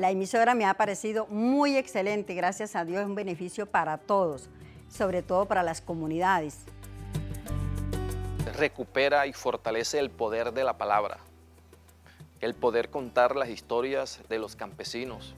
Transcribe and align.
La 0.00 0.10
emisora 0.10 0.54
me 0.54 0.64
ha 0.64 0.72
parecido 0.72 1.26
muy 1.26 1.76
excelente, 1.76 2.32
gracias 2.32 2.74
a 2.74 2.86
Dios 2.86 3.02
es 3.02 3.06
un 3.06 3.14
beneficio 3.14 3.66
para 3.66 3.98
todos, 3.98 4.48
sobre 4.88 5.20
todo 5.20 5.44
para 5.44 5.62
las 5.62 5.82
comunidades. 5.82 6.60
Recupera 8.56 9.26
y 9.26 9.34
fortalece 9.34 9.98
el 9.98 10.08
poder 10.08 10.54
de 10.54 10.64
la 10.64 10.78
palabra, 10.78 11.18
el 12.40 12.54
poder 12.54 12.88
contar 12.88 13.36
las 13.36 13.50
historias 13.50 14.22
de 14.30 14.38
los 14.38 14.56
campesinos, 14.56 15.34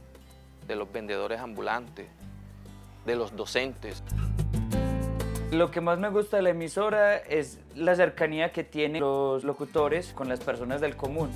de 0.69 0.77
los 0.77 0.93
vendedores 0.93 1.41
ambulantes, 1.41 2.07
de 3.05 3.17
los 3.17 3.35
docentes. 3.35 4.05
Lo 5.51 5.73
que 5.73 5.81
más 5.81 5.99
me 5.99 6.09
gusta 6.09 6.37
de 6.37 6.45
la 6.45 6.51
emisora 6.51 7.17
es 7.17 7.59
la 7.75 7.97
cercanía 7.97 8.53
que 8.53 8.63
tienen 8.63 9.01
los 9.01 9.43
locutores 9.43 10.13
con 10.13 10.29
las 10.29 10.39
personas 10.39 10.81
del 10.81 10.95
común. 10.95 11.33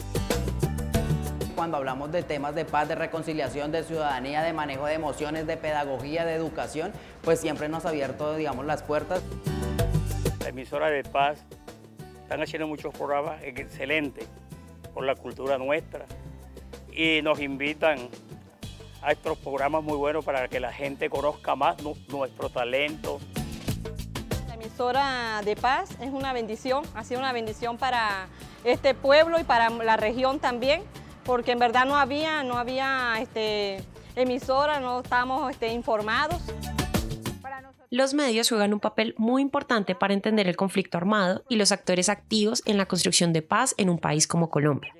Cuando 1.57 1.79
hablamos 1.79 2.13
de 2.13 2.23
temas 2.23 2.55
de 2.55 2.67
paz, 2.67 2.87
de 2.87 2.95
reconciliación, 2.95 3.73
de 3.73 3.83
ciudadanía, 3.83 4.43
de 4.43 4.53
manejo 4.53 4.85
de 4.85 4.93
emociones, 4.93 5.47
de 5.47 5.57
pedagogía, 5.57 6.27
de 6.27 6.35
educación, 6.35 6.93
pues 7.23 7.41
siempre 7.41 7.71
nos 7.71 7.87
ha 7.87 7.89
abierto, 7.89 8.37
digamos, 8.37 8.67
las 8.67 8.83
puertas. 8.83 9.23
La 10.41 10.51
emisora 10.51 10.91
de 10.91 11.03
paz 11.03 11.39
están 12.23 12.43
haciendo 12.43 12.69
muchos 12.69 12.93
programas 12.93 13.43
excelentes 13.43 14.29
por 14.93 15.07
la 15.07 15.15
cultura 15.15 15.57
nuestra 15.57 16.05
y 16.93 17.23
nos 17.23 17.41
invitan 17.41 18.11
a 19.01 19.13
estos 19.13 19.39
programas 19.39 19.83
muy 19.83 19.97
buenos 19.97 20.27
para 20.27 20.49
que 20.49 20.61
la 20.61 20.75
gente 20.75 21.09
conozca 21.09 21.57
más 21.57 21.77
nuestro 22.09 22.51
talento. 22.51 23.19
La 24.47 24.55
emisora 24.55 25.41
de 25.43 25.57
paz 25.57 25.97
es 26.03 26.11
una 26.11 26.35
bendición, 26.35 26.85
ha 26.95 27.03
sido 27.03 27.21
una 27.21 27.33
bendición 27.33 27.79
para 27.79 28.29
este 28.63 28.93
pueblo 28.93 29.41
y 29.41 29.45
para 29.45 29.71
la 29.71 29.97
región 29.97 30.39
también, 30.39 30.83
porque 31.27 31.53
en 31.53 31.59
verdad 31.59 31.85
no 31.85 31.97
había, 31.97 32.43
no 32.45 32.57
había 32.57 33.17
este, 33.21 33.83
emisora, 34.15 34.81
no 34.81 35.01
estábamos 35.01 35.51
este, 35.51 35.73
informados. 35.73 36.41
Los 37.91 38.15
medios 38.15 38.49
juegan 38.49 38.73
un 38.73 38.81
papel 38.81 39.15
muy 39.17 39.43
importante 39.43 39.95
para 39.95 40.15
entender 40.15 40.49
el 40.49 40.57
conflicto 40.57 40.97
armado 40.97 41.45
y 41.49 41.57
los 41.57 41.73
actores 41.73 42.09
activos 42.09 42.63
en 42.67 42.79
la 42.79 42.87
construcción 42.87 43.33
de 43.33 43.43
paz 43.43 43.75
en 43.77 43.91
un 43.91 43.99
país 43.99 44.27
como 44.27 44.51
Colombia. 44.51 44.95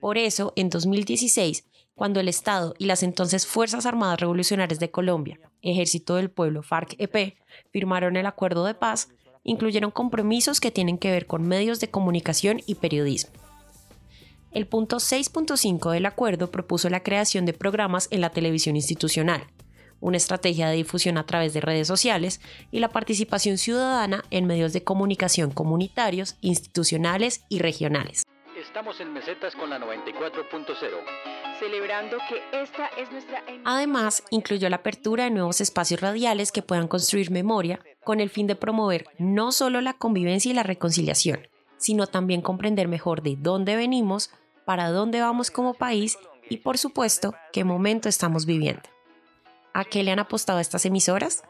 Por 0.00 0.18
eso, 0.18 0.52
en 0.56 0.70
2016, 0.70 1.64
cuando 1.94 2.20
el 2.20 2.28
Estado 2.28 2.74
y 2.78 2.86
las 2.86 3.02
entonces 3.02 3.46
Fuerzas 3.46 3.86
Armadas 3.86 4.20
Revolucionarias 4.20 4.78
de 4.78 4.90
Colombia, 4.90 5.40
Ejército 5.62 6.16
del 6.16 6.30
Pueblo, 6.30 6.62
FARC-EP, 6.62 7.36
firmaron 7.70 8.16
el 8.16 8.26
acuerdo 8.26 8.64
de 8.64 8.74
paz, 8.74 9.08
incluyeron 9.44 9.90
compromisos 9.90 10.60
que 10.60 10.70
tienen 10.70 10.98
que 10.98 11.10
ver 11.10 11.26
con 11.26 11.46
medios 11.46 11.80
de 11.80 11.90
comunicación 11.90 12.60
y 12.66 12.76
periodismo. 12.76 13.43
El 14.54 14.68
punto 14.68 14.98
6.5 14.98 15.90
del 15.90 16.06
acuerdo 16.06 16.52
propuso 16.52 16.88
la 16.88 17.02
creación 17.02 17.44
de 17.44 17.54
programas 17.54 18.06
en 18.12 18.20
la 18.20 18.30
televisión 18.30 18.76
institucional, 18.76 19.48
una 19.98 20.16
estrategia 20.16 20.68
de 20.68 20.76
difusión 20.76 21.18
a 21.18 21.26
través 21.26 21.52
de 21.54 21.60
redes 21.60 21.88
sociales 21.88 22.40
y 22.70 22.78
la 22.78 22.88
participación 22.88 23.58
ciudadana 23.58 24.22
en 24.30 24.46
medios 24.46 24.72
de 24.72 24.84
comunicación 24.84 25.50
comunitarios, 25.50 26.36
institucionales 26.40 27.44
y 27.48 27.58
regionales. 27.58 28.22
Estamos 28.56 29.00
en 29.00 29.12
Mesetas 29.12 29.56
con 29.56 29.70
la 29.70 29.80
94.0 29.80 31.44
celebrando 31.58 32.18
que 32.28 32.62
esta 32.62 32.86
es 32.98 33.10
nuestra... 33.10 33.42
Además, 33.64 34.22
incluyó 34.30 34.68
la 34.68 34.76
apertura 34.76 35.24
de 35.24 35.30
nuevos 35.30 35.60
espacios 35.60 36.00
radiales 36.00 36.52
que 36.52 36.62
puedan 36.62 36.88
construir 36.88 37.30
memoria 37.30 37.80
con 38.02 38.20
el 38.20 38.28
fin 38.28 38.46
de 38.46 38.56
promover 38.56 39.06
no 39.18 39.52
solo 39.52 39.80
la 39.80 39.94
convivencia 39.94 40.50
y 40.50 40.54
la 40.54 40.64
reconciliación, 40.64 41.48
sino 41.76 42.06
también 42.06 42.42
comprender 42.42 42.88
mejor 42.88 43.22
de 43.22 43.36
dónde 43.38 43.76
venimos, 43.76 44.30
para 44.64 44.90
dónde 44.90 45.20
vamos 45.20 45.50
como 45.50 45.74
país 45.74 46.18
y, 46.48 46.58
por 46.58 46.78
supuesto, 46.78 47.34
qué 47.52 47.64
momento 47.64 48.08
estamos 48.08 48.46
viviendo. 48.46 48.88
¿A 49.72 49.84
qué 49.84 50.02
le 50.02 50.12
han 50.12 50.18
apostado 50.18 50.60
estas 50.60 50.84
emisoras? 50.86 51.42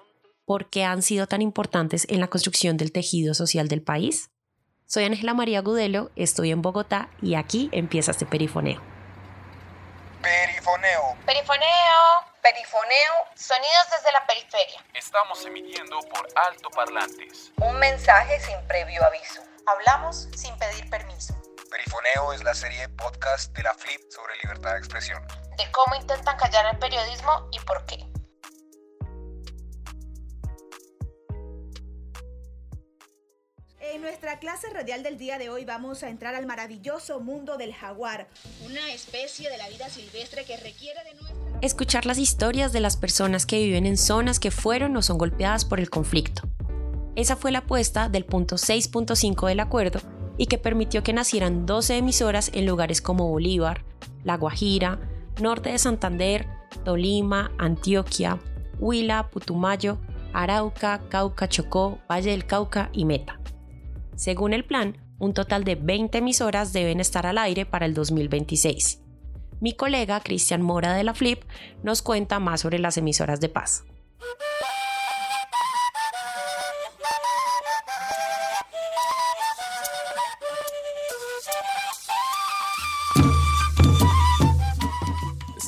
¿Por 0.46 0.70
qué 0.70 0.84
han 0.84 1.02
sido 1.02 1.26
tan 1.26 1.42
importantes 1.42 2.06
en 2.08 2.20
la 2.20 2.28
construcción 2.28 2.76
del 2.76 2.92
tejido 2.92 3.34
social 3.34 3.68
del 3.68 3.82
país? 3.82 4.30
Soy 4.86 5.04
Ángela 5.04 5.34
María 5.34 5.62
Gudelo, 5.62 6.10
estoy 6.14 6.50
en 6.50 6.62
Bogotá 6.62 7.08
y 7.22 7.34
aquí 7.34 7.70
empieza 7.72 8.10
este 8.10 8.26
perifoneo. 8.26 8.80
Perifoneo. 10.20 11.16
Perifoneo. 11.26 12.24
Perifoneo. 12.42 13.12
Sonidos 13.34 13.86
desde 13.90 14.12
la 14.12 14.26
periferia. 14.26 14.84
Estamos 14.94 15.44
emitiendo 15.44 16.00
por 16.00 16.26
altoparlantes. 16.34 17.52
Un 17.60 17.78
mensaje 17.78 18.40
sin 18.40 18.56
previo 18.66 19.04
aviso. 19.04 19.42
Hablamos 19.66 20.28
sin 20.34 20.56
pedir 20.58 20.88
permiso. 20.88 21.34
Perifoneo 21.74 22.32
es 22.32 22.44
la 22.44 22.54
serie 22.54 22.82
de 22.82 22.88
podcast 22.90 23.52
de 23.56 23.64
la 23.64 23.74
Flip 23.74 24.00
sobre 24.08 24.36
libertad 24.44 24.74
de 24.74 24.78
expresión. 24.78 25.20
De 25.58 25.64
cómo 25.72 26.00
intentan 26.00 26.36
callar 26.36 26.72
el 26.72 26.78
periodismo 26.78 27.48
y 27.50 27.58
por 27.58 27.84
qué. 27.84 27.96
En 33.80 34.02
nuestra 34.02 34.38
clase 34.38 34.70
radial 34.70 35.02
del 35.02 35.18
día 35.18 35.36
de 35.38 35.50
hoy 35.50 35.64
vamos 35.64 36.04
a 36.04 36.10
entrar 36.10 36.36
al 36.36 36.46
maravilloso 36.46 37.18
mundo 37.18 37.56
del 37.56 37.74
jaguar, 37.74 38.28
una 38.64 38.92
especie 38.92 39.50
de 39.50 39.58
la 39.58 39.68
vida 39.68 39.88
silvestre 39.88 40.44
que 40.44 40.56
requiere 40.56 41.02
de 41.02 41.14
nuestra... 41.14 41.58
Escuchar 41.60 42.06
las 42.06 42.18
historias 42.18 42.72
de 42.72 42.78
las 42.78 42.96
personas 42.96 43.46
que 43.46 43.58
viven 43.58 43.86
en 43.86 43.96
zonas 43.96 44.38
que 44.38 44.52
fueron 44.52 44.96
o 44.96 45.02
son 45.02 45.18
golpeadas 45.18 45.64
por 45.64 45.80
el 45.80 45.90
conflicto. 45.90 46.42
Esa 47.16 47.34
fue 47.34 47.50
la 47.50 47.60
apuesta 47.60 48.08
del 48.08 48.24
punto 48.24 48.54
6.5 48.54 49.48
del 49.48 49.58
acuerdo 49.58 50.13
y 50.36 50.46
que 50.46 50.58
permitió 50.58 51.02
que 51.02 51.12
nacieran 51.12 51.66
12 51.66 51.98
emisoras 51.98 52.50
en 52.54 52.66
lugares 52.66 53.00
como 53.00 53.28
Bolívar, 53.28 53.84
La 54.24 54.36
Guajira, 54.36 54.98
norte 55.40 55.70
de 55.70 55.78
Santander, 55.78 56.46
Tolima, 56.84 57.52
Antioquia, 57.58 58.40
Huila, 58.78 59.30
Putumayo, 59.30 59.98
Arauca, 60.32 61.02
Cauca, 61.08 61.48
Chocó, 61.48 61.98
Valle 62.10 62.32
del 62.32 62.46
Cauca 62.46 62.90
y 62.92 63.04
Meta. 63.04 63.40
Según 64.16 64.52
el 64.52 64.64
plan, 64.64 64.98
un 65.18 65.32
total 65.32 65.64
de 65.64 65.76
20 65.76 66.18
emisoras 66.18 66.72
deben 66.72 67.00
estar 67.00 67.26
al 67.26 67.38
aire 67.38 67.66
para 67.66 67.86
el 67.86 67.94
2026. 67.94 69.00
Mi 69.60 69.72
colega 69.72 70.20
Cristian 70.20 70.62
Mora 70.62 70.94
de 70.94 71.04
la 71.04 71.14
Flip 71.14 71.42
nos 71.82 72.02
cuenta 72.02 72.40
más 72.40 72.62
sobre 72.62 72.78
las 72.78 72.98
emisoras 72.98 73.40
de 73.40 73.48
paz. 73.48 73.84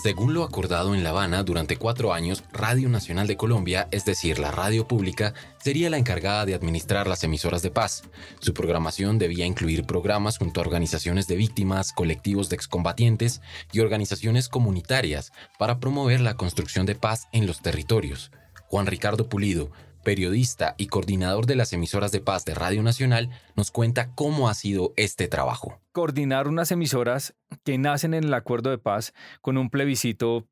Según 0.06 0.34
lo 0.34 0.44
acordado 0.44 0.94
en 0.94 1.02
La 1.02 1.10
Habana 1.10 1.42
durante 1.42 1.78
cuatro 1.78 2.12
años, 2.12 2.44
Radio 2.52 2.88
Nacional 2.88 3.26
de 3.26 3.36
Colombia, 3.36 3.88
es 3.90 4.04
decir, 4.04 4.38
la 4.38 4.52
radio 4.52 4.86
pública, 4.86 5.34
sería 5.58 5.90
la 5.90 5.96
encargada 5.96 6.46
de 6.46 6.54
administrar 6.54 7.08
las 7.08 7.24
emisoras 7.24 7.60
de 7.60 7.72
paz. 7.72 8.04
Su 8.38 8.54
programación 8.54 9.18
debía 9.18 9.46
incluir 9.46 9.82
programas 9.82 10.38
junto 10.38 10.60
a 10.60 10.62
organizaciones 10.62 11.26
de 11.26 11.34
víctimas, 11.34 11.92
colectivos 11.92 12.48
de 12.48 12.54
excombatientes 12.54 13.40
y 13.72 13.80
organizaciones 13.80 14.48
comunitarias 14.48 15.32
para 15.58 15.80
promover 15.80 16.20
la 16.20 16.36
construcción 16.36 16.86
de 16.86 16.94
paz 16.94 17.26
en 17.32 17.48
los 17.48 17.60
territorios. 17.60 18.30
Juan 18.68 18.86
Ricardo 18.86 19.28
Pulido, 19.28 19.72
periodista 20.06 20.76
y 20.78 20.86
coordinador 20.86 21.46
de 21.46 21.56
las 21.56 21.72
emisoras 21.72 22.12
de 22.12 22.20
paz 22.20 22.44
de 22.44 22.54
Radio 22.54 22.80
Nacional, 22.84 23.28
nos 23.56 23.72
cuenta 23.72 24.14
cómo 24.14 24.48
ha 24.48 24.54
sido 24.54 24.92
este 24.96 25.26
trabajo. 25.26 25.80
Coordinar 25.90 26.46
unas 26.46 26.70
emisoras 26.70 27.34
que 27.64 27.76
nacen 27.76 28.14
en 28.14 28.22
el 28.22 28.32
acuerdo 28.32 28.70
de 28.70 28.78
paz 28.78 29.12
con 29.42 29.58
un 29.58 29.68
plebiscito 29.68 30.46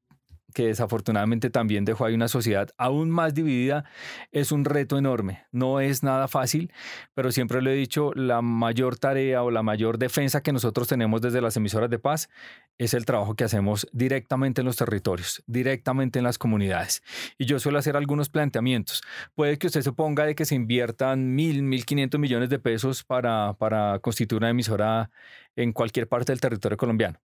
que 0.54 0.69
desafortunadamente 0.69 1.50
también 1.50 1.84
dejó 1.84 2.06
ahí 2.06 2.15
una 2.15 2.28
sociedad 2.28 2.70
aún 2.78 3.10
más 3.10 3.34
dividida, 3.34 3.84
es 4.32 4.53
un 4.53 4.65
reto 4.65 4.97
enorme. 4.97 5.44
No 5.53 5.81
es 5.81 6.03
nada 6.03 6.28
fácil, 6.28 6.72
pero 7.12 7.32
siempre 7.32 7.60
lo 7.60 7.70
he 7.70 7.75
dicho, 7.75 8.12
la 8.15 8.41
mayor 8.41 8.97
tarea 8.97 9.43
o 9.43 9.50
la 9.50 9.62
mayor 9.62 9.98
defensa 9.98 10.43
que 10.43 10.53
nosotros 10.53 10.88
tenemos 10.88 11.20
desde 11.20 11.43
las 11.43 11.56
emisoras 11.56 11.90
de 11.90 11.99
paz 11.99 12.31
es 12.79 12.94
el 12.94 13.05
trabajo 13.05 13.34
que 13.34 13.44
hacemos 13.44 13.87
directamente 13.93 14.62
en 14.62 14.67
los 14.67 14.76
territorios, 14.76 15.43
directamente 15.46 16.19
en 16.19 16.25
las 16.25 16.38
comunidades. 16.38 17.02
Y 17.37 17.46
yo 17.46 17.58
suelo 17.58 17.79
hacer 17.79 17.96
algunos 17.96 18.29
planteamientos. 18.29 19.02
Puede 19.34 19.58
que 19.58 19.67
usted 19.67 19.82
suponga 19.82 20.25
de 20.25 20.34
que 20.34 20.44
se 20.44 20.55
inviertan 20.55 21.34
mil, 21.34 21.62
mil 21.62 21.84
quinientos 21.84 22.20
millones 22.20 22.49
de 22.49 22.58
pesos 22.58 23.05
para, 23.05 23.55
para 23.55 23.99
constituir 23.99 24.38
una 24.38 24.50
emisora 24.50 25.11
en 25.56 25.73
cualquier 25.73 26.08
parte 26.08 26.32
del 26.32 26.40
territorio 26.40 26.76
colombiano. 26.76 27.19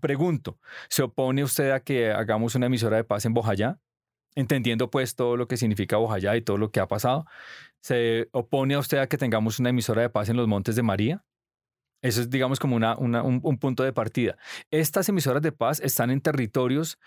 Pregunto, 0.00 0.58
¿se 0.88 1.02
opone 1.02 1.44
usted 1.44 1.70
a 1.70 1.80
que 1.80 2.10
hagamos 2.10 2.54
una 2.54 2.66
emisora 2.66 2.96
de 2.96 3.04
paz 3.04 3.24
en 3.24 3.34
Bojayá? 3.34 3.78
Entendiendo 4.34 4.90
pues 4.90 5.14
todo 5.14 5.36
lo 5.36 5.46
que 5.46 5.56
significa 5.56 5.98
Bojayá 5.98 6.36
y 6.36 6.42
todo 6.42 6.56
lo 6.56 6.70
que 6.70 6.80
ha 6.80 6.88
pasado. 6.88 7.26
¿Se 7.80 8.28
opone 8.32 8.74
a 8.74 8.78
usted 8.78 8.98
a 8.98 9.06
que 9.06 9.18
tengamos 9.18 9.58
una 9.58 9.70
emisora 9.70 10.02
de 10.02 10.10
paz 10.10 10.28
en 10.28 10.36
los 10.36 10.48
Montes 10.48 10.76
de 10.76 10.82
María? 10.82 11.24
Eso 12.02 12.20
es, 12.20 12.30
digamos, 12.30 12.58
como 12.58 12.74
una, 12.74 12.96
un, 12.96 13.58
punto 13.58 13.84
de 13.84 13.92
partida. 13.92 14.36
Estas 14.70 15.08
emisoras 15.08 15.42
de 15.42 15.52
paz 15.52 15.80
están 15.80 16.10
en 16.10 16.20
territorios 16.20 16.98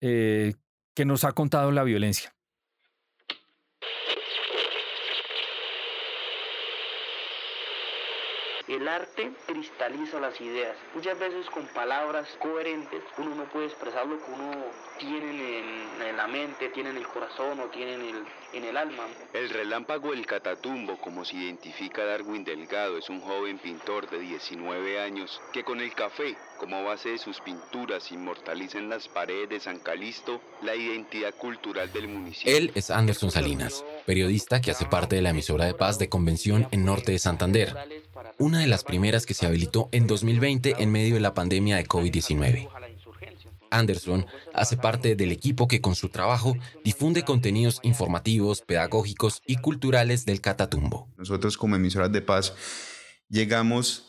eh, 0.00 0.54
que 0.94 1.04
nos 1.04 1.24
ha 1.24 1.32
contado 1.32 1.70
la 1.70 1.84
violencia. 1.84 2.34
El 8.68 8.86
arte 8.86 9.32
cristaliza 9.46 10.20
las 10.20 10.40
ideas. 10.40 10.76
Muchas 10.94 11.18
veces 11.18 11.46
con 11.50 11.66
palabras 11.68 12.28
coherentes 12.40 13.02
uno 13.18 13.34
no 13.34 13.44
puede 13.46 13.66
expresar 13.66 14.06
lo 14.06 14.18
que 14.18 14.30
uno 14.32 14.52
tiene 14.98 15.58
en, 16.08 16.16
la 16.16 16.26
mente, 16.28 16.68
tiene 16.68 16.90
en 16.90 16.96
el 16.96 17.06
corazón 17.08 17.58
o 17.60 17.66
tiene 17.66 17.94
en 17.94 18.00
el, 18.02 18.24
en 18.52 18.64
el 18.64 18.76
alma. 18.76 19.04
El 19.32 19.50
relámpago 19.50 20.12
El 20.12 20.26
Catatumbo, 20.26 20.98
como 20.98 21.24
se 21.24 21.36
identifica 21.36 22.04
Darwin 22.04 22.44
Delgado, 22.44 22.98
es 22.98 23.08
un 23.08 23.20
joven 23.20 23.58
pintor 23.58 24.08
de 24.10 24.20
19 24.20 25.00
años 25.00 25.40
que 25.52 25.64
con 25.64 25.80
el 25.80 25.92
café 25.94 26.36
como 26.58 26.84
base 26.84 27.08
de 27.08 27.18
sus 27.18 27.40
pinturas 27.40 28.12
inmortaliza 28.12 28.78
en 28.78 28.88
las 28.88 29.08
paredes 29.08 29.48
de 29.48 29.58
San 29.58 29.80
Calisto 29.80 30.40
la 30.62 30.76
identidad 30.76 31.34
cultural 31.34 31.92
del 31.92 32.06
municipio. 32.06 32.56
Él 32.56 32.70
es 32.76 32.90
Anderson 32.90 33.32
Salinas, 33.32 33.84
periodista 34.06 34.60
que 34.60 34.70
hace 34.70 34.86
parte 34.86 35.16
de 35.16 35.22
la 35.22 35.30
emisora 35.30 35.64
de 35.64 35.74
paz 35.74 35.98
de 35.98 36.08
Convención 36.08 36.68
en 36.70 36.84
Norte 36.84 37.10
de 37.10 37.18
Santander, 37.18 37.74
una 38.42 38.58
de 38.58 38.66
las 38.66 38.82
primeras 38.82 39.24
que 39.24 39.34
se 39.34 39.46
habilitó 39.46 39.88
en 39.92 40.08
2020 40.08 40.74
en 40.82 40.90
medio 40.90 41.14
de 41.14 41.20
la 41.20 41.32
pandemia 41.32 41.76
de 41.76 41.86
COVID-19. 41.86 42.68
Anderson 43.70 44.26
hace 44.52 44.76
parte 44.76 45.14
del 45.14 45.30
equipo 45.30 45.68
que 45.68 45.80
con 45.80 45.94
su 45.94 46.08
trabajo 46.08 46.56
difunde 46.84 47.22
contenidos 47.22 47.78
informativos, 47.84 48.60
pedagógicos 48.60 49.42
y 49.46 49.58
culturales 49.58 50.26
del 50.26 50.40
Catatumbo. 50.40 51.08
Nosotros 51.16 51.56
como 51.56 51.76
emisoras 51.76 52.10
de 52.10 52.20
paz 52.20 52.52
llegamos 53.28 54.06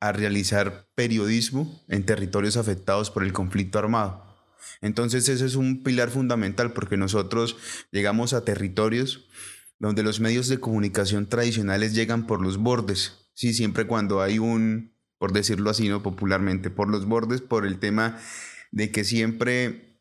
a 0.00 0.10
realizar 0.10 0.88
periodismo 0.96 1.80
en 1.86 2.04
territorios 2.04 2.56
afectados 2.56 3.12
por 3.12 3.22
el 3.22 3.32
conflicto 3.32 3.78
armado. 3.78 4.26
Entonces 4.80 5.28
ese 5.28 5.46
es 5.46 5.54
un 5.54 5.84
pilar 5.84 6.10
fundamental 6.10 6.72
porque 6.72 6.96
nosotros 6.96 7.56
llegamos 7.92 8.32
a 8.32 8.44
territorios 8.44 9.28
donde 9.78 10.02
los 10.02 10.18
medios 10.18 10.48
de 10.48 10.58
comunicación 10.58 11.26
tradicionales 11.26 11.94
llegan 11.94 12.26
por 12.26 12.42
los 12.42 12.58
bordes, 12.58 13.19
sí, 13.40 13.54
siempre 13.54 13.86
cuando 13.86 14.20
hay 14.20 14.38
un, 14.38 14.94
por 15.16 15.32
decirlo 15.32 15.70
así, 15.70 15.88
no 15.88 16.02
popularmente, 16.02 16.68
por 16.68 16.90
los 16.90 17.06
bordes, 17.06 17.40
por 17.40 17.66
el 17.66 17.78
tema 17.78 18.18
de 18.70 18.92
que 18.92 19.02
siempre 19.02 19.98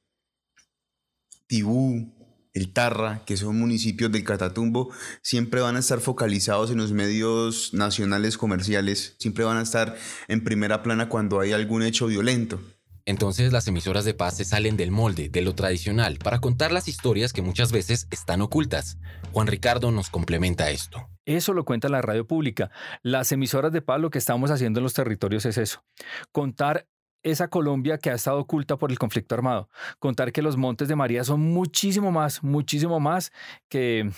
Tibú, 1.47 2.13
el 2.53 2.74
Tarra, 2.74 3.24
que 3.25 3.38
son 3.38 3.57
municipios 3.57 4.12
del 4.12 4.25
Catatumbo, 4.25 4.91
siempre 5.21 5.62
van 5.62 5.77
a 5.77 5.80
estar 5.80 6.01
focalizados 6.01 6.69
en 6.69 6.80
los 6.80 6.91
medios 6.91 7.74
nacionales 7.74 8.38
comerciales, 8.38 9.15
siempre 9.19 9.45
van 9.45 9.56
a 9.56 9.62
estar 9.62 9.95
en 10.27 10.44
primera 10.44 10.83
plana 10.83 11.07
cuando 11.07 11.39
hay 11.39 11.53
algún 11.53 11.83
hecho 11.83 12.07
violento. 12.07 12.59
Entonces 13.06 13.53
las 13.53 13.65
emisoras 13.69 14.03
de 14.03 14.13
paz 14.13 14.36
se 14.36 14.44
salen 14.44 14.75
del 14.75 14.91
molde, 14.91 15.30
de 15.30 15.41
lo 15.41 15.56
tradicional, 15.56 16.18
para 16.18 16.41
contar 16.41 16.74
las 16.74 16.89
historias 16.89 17.31
que 17.31 17.41
muchas 17.41 17.71
veces 17.71 18.07
están 18.12 18.41
ocultas. 18.41 18.97
Juan 19.31 19.47
Ricardo 19.47 19.91
nos 19.91 20.09
complementa 20.09 20.71
esto. 20.71 21.09
Eso 21.29 21.53
lo 21.53 21.63
cuenta 21.63 21.89
la 21.89 22.01
radio 22.01 22.25
pública. 22.25 22.71
Las 23.03 23.31
emisoras 23.31 23.71
de 23.71 23.83
paz 23.83 23.99
lo 23.99 24.09
que 24.09 24.17
estamos 24.17 24.49
haciendo 24.49 24.79
en 24.79 24.83
los 24.83 24.95
territorios 24.95 25.45
es 25.45 25.59
eso, 25.59 25.83
contar 26.31 26.87
esa 27.21 27.49
Colombia 27.49 27.99
que 27.99 28.09
ha 28.09 28.15
estado 28.15 28.39
oculta 28.39 28.77
por 28.77 28.89
el 28.89 28.97
conflicto 28.97 29.35
armado. 29.35 29.69
Contar 29.99 30.31
que 30.31 30.41
los 30.41 30.57
Montes 30.57 30.87
de 30.87 30.95
María 30.95 31.23
son 31.23 31.41
muchísimo 31.41 32.11
más, 32.11 32.41
muchísimo 32.43 32.99
más 32.99 33.31
que, 33.69 34.09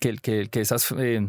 que, 0.00 0.16
que, 0.16 0.48
que 0.48 0.60
esos 0.60 0.92
eh, 0.98 1.28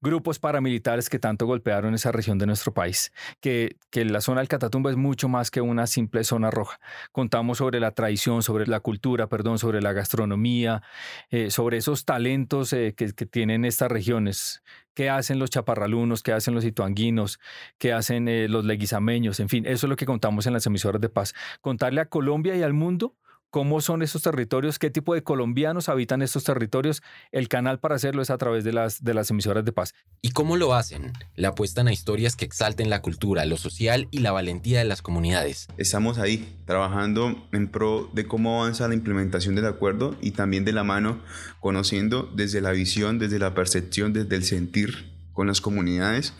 grupos 0.00 0.38
paramilitares 0.38 1.08
que 1.08 1.18
tanto 1.18 1.46
golpearon 1.46 1.94
esa 1.94 2.12
región 2.12 2.38
de 2.38 2.46
nuestro 2.46 2.72
país, 2.72 3.12
que, 3.40 3.76
que 3.90 4.04
la 4.04 4.20
zona 4.20 4.40
del 4.40 4.48
Catatumbo 4.48 4.90
es 4.90 4.96
mucho 4.96 5.28
más 5.28 5.50
que 5.50 5.60
una 5.60 5.86
simple 5.86 6.24
zona 6.24 6.50
roja. 6.50 6.80
Contamos 7.12 7.58
sobre 7.58 7.80
la 7.80 7.92
tradición, 7.92 8.42
sobre 8.42 8.66
la 8.66 8.80
cultura, 8.80 9.28
perdón, 9.28 9.58
sobre 9.58 9.80
la 9.80 9.92
gastronomía, 9.92 10.82
eh, 11.30 11.50
sobre 11.50 11.78
esos 11.78 12.04
talentos 12.04 12.72
eh, 12.72 12.94
que, 12.96 13.12
que, 13.12 13.26
tienen 13.26 13.64
estas 13.64 13.90
regiones, 13.90 14.62
qué 14.94 15.10
hacen 15.10 15.38
los 15.38 15.50
chaparralunos, 15.50 16.22
qué 16.22 16.32
hacen 16.32 16.54
los 16.54 16.64
ituanguinos, 16.64 17.38
qué 17.78 17.92
hacen 17.92 18.50
los 18.50 18.64
leguizameños, 18.64 19.38
en 19.38 19.48
fin, 19.48 19.66
eso 19.66 19.86
es 19.86 19.90
lo 19.90 19.96
que 19.96 20.06
contamos 20.06 20.46
en 20.46 20.54
las 20.54 20.66
emisoras 20.66 21.00
de 21.00 21.08
paz. 21.08 21.34
Contarle 21.60 22.00
a 22.00 22.06
Colombia 22.06 22.56
y 22.56 22.62
al 22.62 22.72
mundo 22.72 23.14
cómo 23.50 23.80
son 23.80 24.02
estos 24.02 24.22
territorios, 24.22 24.78
qué 24.78 24.90
tipo 24.90 25.14
de 25.14 25.22
colombianos 25.22 25.88
habitan 25.88 26.22
estos 26.22 26.44
territorios. 26.44 27.02
El 27.32 27.48
canal 27.48 27.78
para 27.78 27.94
hacerlo 27.94 28.22
es 28.22 28.30
a 28.30 28.38
través 28.38 28.64
de 28.64 28.72
las, 28.72 29.02
de 29.02 29.14
las 29.14 29.30
emisoras 29.30 29.64
de 29.64 29.72
paz. 29.72 29.94
¿Y 30.20 30.30
cómo 30.30 30.56
lo 30.56 30.74
hacen? 30.74 31.12
La 31.34 31.48
apuestan 31.48 31.88
a 31.88 31.92
historias 31.92 32.36
que 32.36 32.44
exalten 32.44 32.90
la 32.90 33.02
cultura, 33.02 33.44
lo 33.44 33.56
social 33.56 34.08
y 34.10 34.18
la 34.18 34.32
valentía 34.32 34.78
de 34.78 34.84
las 34.84 35.02
comunidades. 35.02 35.68
Estamos 35.76 36.18
ahí 36.18 36.56
trabajando 36.66 37.48
en 37.52 37.68
pro 37.68 38.10
de 38.12 38.26
cómo 38.26 38.62
avanza 38.62 38.88
la 38.88 38.94
implementación 38.94 39.54
del 39.54 39.66
acuerdo 39.66 40.16
y 40.20 40.32
también 40.32 40.64
de 40.64 40.72
la 40.72 40.84
mano, 40.84 41.20
conociendo 41.60 42.30
desde 42.34 42.60
la 42.60 42.72
visión, 42.72 43.18
desde 43.18 43.38
la 43.38 43.54
percepción, 43.54 44.12
desde 44.12 44.36
el 44.36 44.44
sentir 44.44 45.12
con 45.32 45.46
las 45.46 45.60
comunidades, 45.60 46.34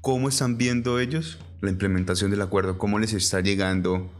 cómo 0.00 0.28
están 0.28 0.56
viendo 0.56 0.98
ellos 0.98 1.38
la 1.60 1.70
implementación 1.70 2.30
del 2.30 2.40
acuerdo, 2.40 2.78
cómo 2.78 2.98
les 2.98 3.12
está 3.12 3.40
llegando 3.40 4.10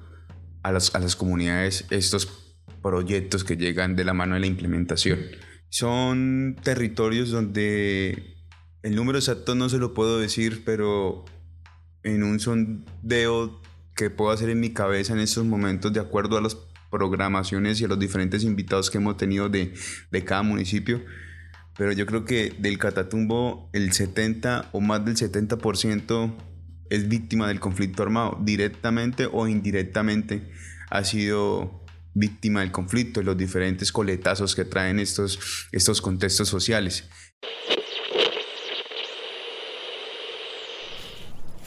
a 0.62 0.72
las, 0.72 0.94
a 0.94 0.98
las 0.98 1.16
comunidades 1.16 1.86
estos 1.90 2.26
proyectos 2.82 3.44
que 3.44 3.56
llegan 3.56 3.96
de 3.96 4.04
la 4.04 4.14
mano 4.14 4.34
de 4.34 4.40
la 4.40 4.46
implementación. 4.46 5.20
Son 5.68 6.56
territorios 6.62 7.30
donde 7.30 8.36
el 8.82 8.96
número 8.96 9.18
exacto 9.18 9.54
no 9.54 9.68
se 9.68 9.78
lo 9.78 9.94
puedo 9.94 10.18
decir, 10.18 10.62
pero 10.64 11.24
en 12.02 12.22
un 12.22 12.40
sondeo 12.40 13.60
que 13.94 14.10
puedo 14.10 14.30
hacer 14.30 14.48
en 14.48 14.60
mi 14.60 14.70
cabeza 14.70 15.12
en 15.12 15.20
estos 15.20 15.44
momentos, 15.44 15.92
de 15.92 16.00
acuerdo 16.00 16.38
a 16.38 16.40
las 16.40 16.56
programaciones 16.90 17.80
y 17.80 17.84
a 17.84 17.88
los 17.88 17.98
diferentes 17.98 18.42
invitados 18.42 18.90
que 18.90 18.98
hemos 18.98 19.16
tenido 19.16 19.48
de, 19.48 19.74
de 20.10 20.24
cada 20.24 20.42
municipio, 20.42 21.02
pero 21.76 21.92
yo 21.92 22.06
creo 22.06 22.24
que 22.24 22.52
del 22.58 22.78
Catatumbo 22.78 23.68
el 23.72 23.92
70 23.92 24.70
o 24.72 24.80
más 24.80 25.04
del 25.04 25.16
70% 25.16 26.34
es 26.90 27.08
víctima 27.08 27.48
del 27.48 27.60
conflicto 27.60 28.02
armado, 28.02 28.38
directamente 28.42 29.28
o 29.32 29.48
indirectamente 29.48 30.42
ha 30.90 31.04
sido 31.04 31.84
víctima 32.12 32.60
del 32.60 32.72
conflicto 32.72 33.22
los 33.22 33.38
diferentes 33.38 33.92
coletazos 33.92 34.54
que 34.54 34.64
traen 34.64 34.98
estos, 34.98 35.68
estos 35.72 36.02
contextos 36.02 36.48
sociales. 36.48 37.04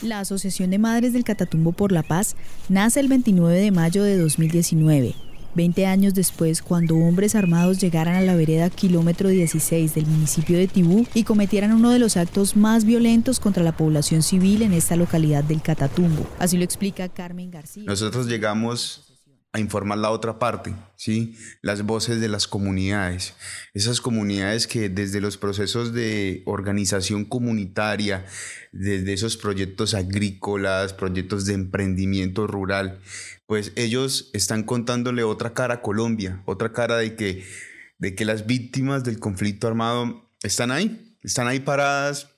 La 0.02 0.20
Asociación 0.20 0.70
de 0.70 0.80
Madres 0.80 1.14
del 1.14 1.24
Catatumbo 1.24 1.72
por 1.72 1.94
la 1.94 2.04
Paz 2.04 2.36
nace 2.68 3.00
el 3.00 3.08
29 3.08 3.58
de 3.58 3.72
mayo 3.72 4.04
de 4.04 4.18
2019 4.18 5.16
Veinte 5.56 5.86
años 5.86 6.16
después, 6.16 6.64
cuando 6.64 6.98
hombres 6.98 7.36
armados 7.36 7.80
llegaran 7.80 8.16
a 8.16 8.22
la 8.22 8.36
vereda 8.36 8.72
kilómetro 8.72 9.30
16 9.30 9.94
del 9.94 10.08
municipio 10.08 10.58
de 10.58 10.68
Tibú 10.68 11.06
y 11.14 11.24
cometieran 11.26 11.74
uno 11.74 11.92
de 11.92 12.00
los 12.00 12.18
actos 12.18 12.56
más 12.56 12.86
violentos 12.86 13.40
contra 13.40 13.64
la 13.64 13.78
población 13.78 14.24
civil 14.24 14.64
en 14.64 14.74
esta 14.74 14.96
localidad 14.96 15.44
del 15.44 15.62
Catatumbo. 15.62 16.28
Así 16.40 16.58
lo 16.58 16.64
explica 16.64 17.08
Carmen 17.08 17.52
García. 17.52 17.84
Nosotros 17.86 18.26
llegamos 18.28 19.14
a 19.56 19.60
informar 19.60 20.00
la 20.00 20.10
otra 20.10 20.40
parte, 20.40 20.74
¿sí? 20.96 21.36
Las 21.62 21.84
voces 21.84 22.20
de 22.20 22.28
las 22.28 22.48
comunidades. 22.48 23.36
Esas 23.76 24.02
comunidades 24.02 24.66
que 24.66 24.90
desde 24.90 25.22
los 25.22 25.38
procesos 25.38 25.94
de 25.94 26.42
organización 26.48 27.24
comunitaria, 27.24 28.26
desde 28.72 29.14
esos 29.14 29.38
proyectos 29.38 29.94
agrícolas, 29.94 30.94
proyectos 30.94 31.46
de 31.46 31.54
emprendimiento 31.54 32.48
rural, 32.48 33.00
pues 33.54 33.72
ellos 33.76 34.32
están 34.34 34.64
contándole 34.64 35.22
otra 35.22 35.54
cara 35.54 35.76
a 35.76 35.82
Colombia, 35.84 36.42
otra 36.48 36.74
cara 36.74 36.98
de 36.98 37.16
que, 37.16 37.46
de 38.00 38.16
que 38.16 38.26
las 38.26 38.48
víctimas 38.48 39.04
del 39.04 39.20
conflicto 39.20 39.68
armado 39.68 40.28
están 40.42 40.72
ahí, 40.72 41.16
están 41.22 41.48
ahí 41.48 41.60
paradas 41.60 42.30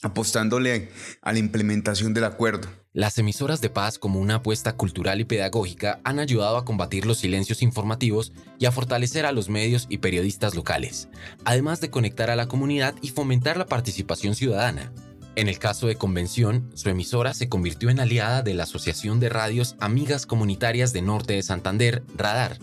apostándole 0.00 0.90
a 1.22 1.32
la 1.32 1.40
implementación 1.40 2.14
del 2.14 2.22
acuerdo. 2.22 2.68
Las 2.92 3.18
emisoras 3.18 3.60
de 3.60 3.68
paz 3.68 3.98
como 3.98 4.20
una 4.20 4.36
apuesta 4.36 4.76
cultural 4.76 5.20
y 5.20 5.24
pedagógica 5.24 5.98
han 6.04 6.20
ayudado 6.20 6.56
a 6.56 6.64
combatir 6.64 7.04
los 7.04 7.18
silencios 7.18 7.60
informativos 7.60 8.32
y 8.60 8.66
a 8.66 8.70
fortalecer 8.70 9.26
a 9.26 9.32
los 9.32 9.48
medios 9.48 9.86
y 9.88 9.98
periodistas 9.98 10.54
locales, 10.54 11.08
además 11.44 11.80
de 11.80 11.90
conectar 11.90 12.30
a 12.30 12.36
la 12.36 12.46
comunidad 12.46 12.94
y 13.02 13.08
fomentar 13.08 13.56
la 13.56 13.66
participación 13.66 14.36
ciudadana. 14.36 14.92
En 15.38 15.46
el 15.46 15.60
caso 15.60 15.86
de 15.86 15.94
Convención, 15.94 16.68
su 16.74 16.88
emisora 16.88 17.32
se 17.32 17.48
convirtió 17.48 17.90
en 17.90 18.00
aliada 18.00 18.42
de 18.42 18.54
la 18.54 18.64
Asociación 18.64 19.20
de 19.20 19.28
Radios 19.28 19.76
Amigas 19.78 20.26
Comunitarias 20.26 20.92
de 20.92 21.00
Norte 21.00 21.34
de 21.34 21.44
Santander, 21.44 22.02
Radar, 22.16 22.58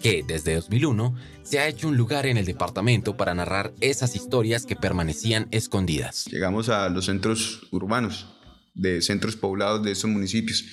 que 0.00 0.24
desde 0.26 0.54
2001 0.54 1.14
se 1.42 1.58
ha 1.58 1.68
hecho 1.68 1.86
un 1.86 1.98
lugar 1.98 2.24
en 2.24 2.38
el 2.38 2.46
departamento 2.46 3.18
para 3.18 3.34
narrar 3.34 3.74
esas 3.82 4.16
historias 4.16 4.64
que 4.64 4.74
permanecían 4.74 5.48
escondidas. 5.50 6.24
Llegamos 6.30 6.70
a 6.70 6.88
los 6.88 7.04
centros 7.04 7.68
urbanos, 7.72 8.26
de 8.72 9.02
centros 9.02 9.36
poblados 9.36 9.84
de 9.84 9.92
esos 9.92 10.08
municipios, 10.08 10.64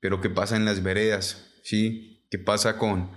pero 0.00 0.22
¿qué 0.22 0.30
pasa 0.30 0.56
en 0.56 0.64
las 0.64 0.82
veredas? 0.82 1.50
¿Sí? 1.64 2.24
¿Qué 2.30 2.38
pasa 2.38 2.78
con, 2.78 3.10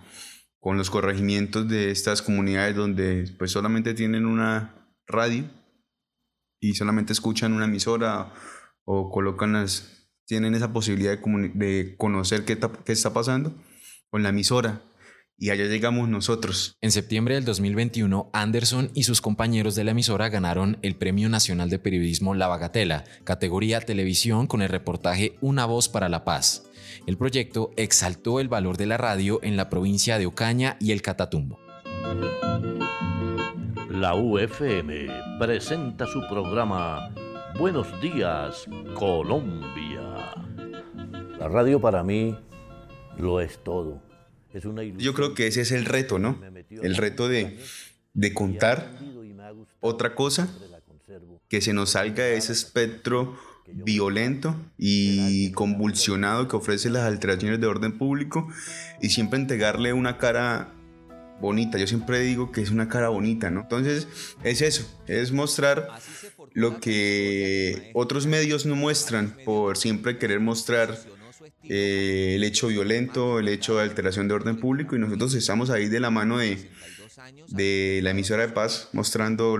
con 0.59 0.77
los 0.77 0.89
corregimientos 0.89 1.69
de 1.69 1.91
estas 1.91 2.21
comunidades 2.21 2.75
donde 2.75 3.33
pues 3.39 3.51
solamente 3.51 3.93
tienen 3.93 4.25
una 4.25 4.75
radio 5.07 5.49
y 6.61 6.75
solamente 6.75 7.11
escuchan 7.11 7.51
una 7.51 7.65
emisora 7.65 8.31
o 8.85 9.09
colocan 9.09 9.51
las, 9.53 10.07
tienen 10.25 10.55
esa 10.55 10.71
posibilidad 10.71 11.17
de, 11.17 11.51
de 11.55 11.95
conocer 11.97 12.45
qué, 12.45 12.57
qué, 12.85 12.91
está 12.93 13.11
pasando 13.11 13.53
con 14.09 14.23
la 14.23 14.29
emisora 14.29 14.83
y 15.37 15.49
allá 15.49 15.65
llegamos 15.65 16.07
nosotros. 16.07 16.77
En 16.81 16.91
septiembre 16.91 17.33
del 17.33 17.45
2021, 17.45 18.29
Anderson 18.31 18.91
y 18.93 19.03
sus 19.03 19.21
compañeros 19.21 19.73
de 19.73 19.83
la 19.83 19.91
emisora 19.91 20.29
ganaron 20.29 20.77
el 20.83 20.95
Premio 20.95 21.29
Nacional 21.29 21.71
de 21.71 21.79
Periodismo 21.79 22.35
La 22.35 22.47
Bagatela, 22.47 23.05
categoría 23.23 23.81
televisión 23.81 24.45
con 24.45 24.61
el 24.61 24.69
reportaje 24.69 25.37
Una 25.41 25.65
voz 25.65 25.89
para 25.89 26.09
la 26.09 26.23
paz. 26.23 26.63
El 27.07 27.17
proyecto 27.17 27.71
exaltó 27.75 28.39
el 28.39 28.49
valor 28.49 28.77
de 28.77 28.85
la 28.85 28.97
radio 28.97 29.39
en 29.41 29.57
la 29.57 29.69
provincia 29.69 30.19
de 30.19 30.27
Ocaña 30.27 30.77
y 30.79 30.91
el 30.91 31.01
Catatumbo. 31.01 31.57
La 34.01 34.15
UFM 34.15 35.37
presenta 35.37 36.07
su 36.07 36.27
programa 36.27 37.13
Buenos 37.59 37.87
días, 38.01 38.65
Colombia. 38.95 40.01
La 41.37 41.47
radio 41.47 41.79
para 41.79 42.01
mí 42.01 42.35
lo 43.19 43.39
es 43.39 43.63
todo 43.63 44.01
yo 44.97 45.13
creo 45.13 45.35
que 45.35 45.45
ese 45.45 45.61
es 45.61 45.71
el 45.71 45.85
reto, 45.85 46.17
¿no? 46.17 46.41
El 46.71 46.97
reto 46.97 47.29
de, 47.29 47.59
de 48.15 48.33
contar 48.33 48.91
otra 49.81 50.15
cosa 50.15 50.49
que 51.47 51.61
se 51.61 51.71
nos 51.71 51.91
salga 51.91 52.23
de 52.23 52.37
ese 52.37 52.53
espectro 52.53 53.37
violento 53.67 54.55
y 54.79 55.51
convulsionado 55.51 56.47
que 56.47 56.55
ofrece 56.55 56.89
las 56.89 57.03
alteraciones 57.03 57.61
de 57.61 57.67
orden 57.67 57.99
público 57.99 58.47
y 58.99 59.09
siempre 59.09 59.37
entregarle 59.37 59.93
una 59.93 60.17
cara 60.17 60.73
bonita. 61.41 61.77
Yo 61.77 61.87
siempre 61.87 62.19
digo 62.21 62.51
que 62.51 62.61
es 62.61 62.71
una 62.71 62.87
cara 62.87 63.09
bonita, 63.09 63.49
¿no? 63.49 63.61
Entonces 63.61 64.07
es 64.43 64.61
eso, 64.61 64.87
es 65.07 65.31
mostrar 65.31 65.89
lo 66.53 66.79
que 66.79 67.91
otros 67.93 68.27
medios 68.27 68.65
no 68.65 68.75
muestran 68.75 69.35
por 69.43 69.77
siempre 69.77 70.17
querer 70.17 70.39
mostrar 70.39 70.97
eh, 71.63 72.33
el 72.35 72.43
hecho 72.43 72.67
violento, 72.67 73.39
el 73.39 73.47
hecho 73.47 73.77
de 73.77 73.83
alteración 73.83 74.27
de 74.27 74.33
orden 74.33 74.59
público 74.59 74.95
y 74.95 74.99
nosotros 74.99 75.33
estamos 75.33 75.69
ahí 75.69 75.87
de 75.87 75.99
la 75.99 76.09
mano 76.09 76.37
de, 76.37 77.99
la 78.01 78.11
emisora 78.11 78.47
de 78.47 78.53
paz 78.53 78.89
mostrando 78.93 79.57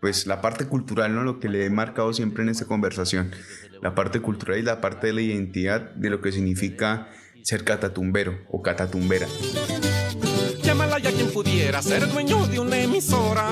pues 0.00 0.26
la 0.26 0.40
parte 0.42 0.66
cultural, 0.66 1.14
¿no? 1.14 1.22
lo 1.22 1.40
que 1.40 1.48
le 1.48 1.64
he 1.64 1.70
marcado 1.70 2.12
siempre 2.12 2.42
en 2.42 2.50
esta 2.50 2.66
conversación, 2.66 3.30
la 3.80 3.94
parte 3.94 4.20
cultural 4.20 4.58
y 4.58 4.62
la 4.62 4.80
parte 4.80 5.06
de 5.06 5.12
la 5.14 5.22
identidad 5.22 5.80
de 5.94 6.10
lo 6.10 6.20
que 6.20 6.32
significa 6.32 7.08
ser 7.42 7.64
catatumbero 7.64 8.40
o 8.50 8.62
catatumbera. 8.62 9.26
Llámala 11.34 11.42
ya 11.42 11.42
quien 11.42 11.42
pudiera 11.42 11.82
ser 11.82 12.12
dueño 12.12 12.46
de 12.46 12.60
una 12.60 12.78
emisora 12.78 13.50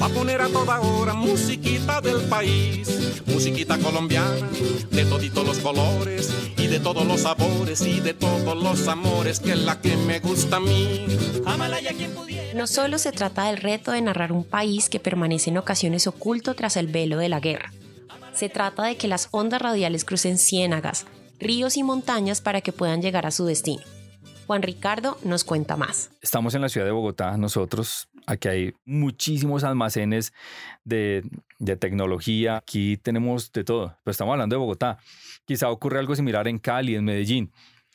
a 0.00 0.08
poner 0.08 0.40
a 0.40 0.48
toda 0.48 0.80
hora 0.80 1.12
musiquita 1.12 2.00
del 2.00 2.22
país, 2.22 3.22
musiquita 3.26 3.78
colombiana, 3.78 4.48
de 4.90 5.04
toditos 5.04 5.46
los 5.46 5.58
colores 5.58 6.32
y 6.56 6.68
de 6.68 6.80
todos 6.80 7.06
los 7.06 7.20
sabores 7.20 7.82
y 7.82 8.00
de 8.00 8.14
todos 8.14 8.56
los 8.56 8.88
amores, 8.88 9.40
que 9.40 9.52
es 9.52 9.58
la 9.58 9.80
que 9.80 9.96
me 9.96 10.20
gusta 10.20 10.56
a 10.56 10.60
mí. 10.60 11.06
No 12.54 12.66
solo 12.66 12.98
se 12.98 13.12
trata 13.12 13.44
del 13.44 13.58
reto 13.58 13.92
de 13.92 14.00
narrar 14.00 14.32
un 14.32 14.44
país 14.44 14.88
que 14.88 15.00
permanece 15.00 15.50
en 15.50 15.58
ocasiones 15.58 16.06
oculto 16.06 16.54
tras 16.54 16.78
el 16.78 16.86
velo 16.86 17.18
de 17.18 17.28
la 17.28 17.40
guerra. 17.40 17.72
Se 18.32 18.48
trata 18.48 18.84
de 18.84 18.96
que 18.96 19.08
las 19.08 19.28
ondas 19.32 19.60
radiales 19.60 20.04
crucen 20.04 20.38
ciénagas, 20.38 21.04
ríos 21.40 21.76
y 21.76 21.82
montañas 21.82 22.40
para 22.40 22.62
que 22.62 22.72
puedan 22.72 23.02
llegar 23.02 23.26
a 23.26 23.30
su 23.30 23.44
destino. 23.44 23.82
Juan 24.46 24.62
Ricardo 24.62 25.18
nos 25.24 25.44
cuenta 25.44 25.76
más. 25.76 26.10
Estamos 26.20 26.54
en 26.54 26.62
la 26.62 26.68
ciudad 26.68 26.86
de 26.86 26.92
Bogotá, 26.92 27.36
nosotros. 27.36 28.08
Aquí 28.26 28.48
hay 28.48 28.74
muchísimos 28.84 29.64
almacenes 29.64 30.32
de, 30.84 31.22
tecnología. 31.80 32.58
Aquí 32.58 32.96
tenemos 32.96 33.52
de 33.52 33.64
todo. 33.64 33.96
Pero 34.04 34.12
estamos 34.12 34.32
hablando 34.32 34.54
de 34.54 34.60
Bogotá. 34.60 34.98
Quizá 35.44 35.70
ocurre 35.70 35.98
algo 35.98 36.14
similar 36.14 36.46
en 36.48 36.58
Cali, 36.58 36.94
en 36.94 37.04
Medellín. 37.04 37.52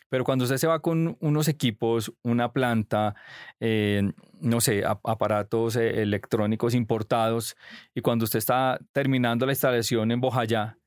Pero 0.10 0.24
cuando 0.24 0.46
usted 0.46 0.58
se 0.58 0.68
va 0.68 0.79
con 0.79 1.18
unos 1.20 1.48
equipos, 1.48 2.12
una 2.24 2.51
planta, 2.51 3.15
eh, 3.60 4.12
no 4.39 4.60
sé, 4.60 4.84
aparatos 4.86 5.75
eh, 5.75 6.01
electrónicos 6.01 6.74
importados, 6.74 7.56
y 7.94 8.01
cuando 8.01 8.25
usted 8.25 8.39
está 8.39 8.79
terminando 8.91 9.46
la 9.46 9.51
instalación 9.51 10.12
en 10.12 10.20
Bojayá 10.20 10.79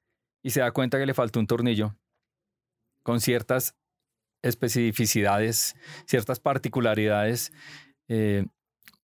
y 0.43 0.51
se 0.51 0.61
da 0.61 0.73
cuenta 0.73 0.99
que 0.99 1.07
le 1.07 1.15
falta 1.15 1.39
un 1.39 1.47
tornillo, 1.47 1.95
con 3.05 3.21
ciertas 3.21 3.77
especificidades, 4.43 5.77
ciertas 6.07 6.41
particularidades. 6.41 7.53
Eh, 8.09 8.47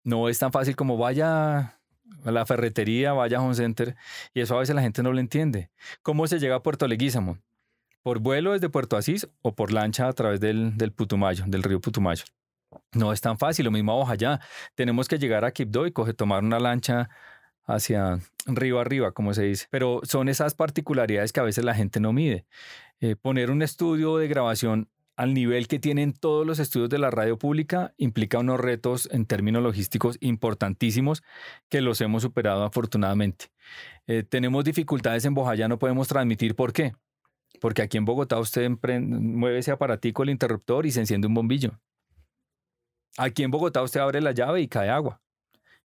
no 0.04 0.28
es 0.28 0.38
tan 0.38 0.52
fácil 0.52 0.76
como 0.76 0.96
vaya 0.96 1.78
a 2.24 2.30
la 2.30 2.46
ferretería, 2.46 3.12
vaya 3.12 3.38
a 3.38 3.42
Home 3.42 3.54
Center, 3.54 3.96
y 4.34 4.40
eso 4.40 4.56
a 4.56 4.60
veces 4.60 4.74
la 4.74 4.82
gente 4.82 5.02
no 5.02 5.12
lo 5.12 5.20
entiende. 5.20 5.70
¿Cómo 6.02 6.26
se 6.26 6.38
llega 6.38 6.56
a 6.56 6.62
Puerto 6.62 6.86
Leguízamo? 6.86 7.38
¿Por 8.02 8.20
vuelo 8.20 8.52
desde 8.52 8.68
Puerto 8.68 8.96
Asís 8.96 9.28
o 9.42 9.54
por 9.54 9.72
lancha 9.72 10.08
a 10.08 10.12
través 10.12 10.40
del, 10.40 10.76
del 10.76 10.92
Putumayo, 10.92 11.44
del 11.46 11.62
río 11.62 11.80
Putumayo? 11.80 12.24
No 12.92 13.12
es 13.12 13.20
tan 13.20 13.38
fácil, 13.38 13.64
lo 13.64 13.70
mismo 13.70 14.06
a 14.06 14.10
allá. 14.10 14.40
Tenemos 14.74 15.08
que 15.08 15.18
llegar 15.18 15.44
a 15.44 15.52
Quibdó 15.52 15.86
y 15.86 15.92
coger, 15.92 16.14
tomar 16.14 16.42
una 16.42 16.58
lancha 16.58 17.08
hacia 17.64 18.18
río 18.46 18.80
arriba, 18.80 19.12
como 19.12 19.34
se 19.34 19.42
dice. 19.42 19.66
Pero 19.70 20.00
son 20.04 20.28
esas 20.28 20.54
particularidades 20.54 21.32
que 21.32 21.40
a 21.40 21.44
veces 21.44 21.64
la 21.64 21.74
gente 21.74 22.00
no 22.00 22.12
mide. 22.12 22.46
Eh, 23.00 23.14
poner 23.14 23.50
un 23.50 23.62
estudio 23.62 24.16
de 24.16 24.28
grabación 24.28 24.88
al 25.18 25.34
nivel 25.34 25.66
que 25.66 25.80
tienen 25.80 26.12
todos 26.12 26.46
los 26.46 26.60
estudios 26.60 26.88
de 26.88 26.98
la 26.98 27.10
radio 27.10 27.36
pública 27.36 27.92
implica 27.96 28.38
unos 28.38 28.60
retos 28.60 29.08
en 29.10 29.26
términos 29.26 29.64
logísticos 29.64 30.16
importantísimos 30.20 31.24
que 31.68 31.80
los 31.80 32.00
hemos 32.00 32.22
superado 32.22 32.62
afortunadamente. 32.62 33.46
Eh, 34.06 34.22
tenemos 34.22 34.62
dificultades 34.62 35.24
en 35.24 35.34
Bojaya, 35.34 35.66
no 35.66 35.80
podemos 35.80 36.06
transmitir. 36.06 36.54
¿Por 36.54 36.72
qué? 36.72 36.94
Porque 37.60 37.82
aquí 37.82 37.96
en 37.96 38.04
Bogotá 38.04 38.38
usted 38.38 38.70
mueve 38.70 39.58
ese 39.58 39.72
aparatico, 39.72 40.22
el 40.22 40.30
interruptor, 40.30 40.86
y 40.86 40.92
se 40.92 41.00
enciende 41.00 41.26
un 41.26 41.34
bombillo. 41.34 41.80
Aquí 43.16 43.42
en 43.42 43.50
Bogotá 43.50 43.82
usted 43.82 43.98
abre 43.98 44.20
la 44.20 44.30
llave 44.30 44.60
y 44.60 44.68
cae 44.68 44.88
agua. 44.88 45.20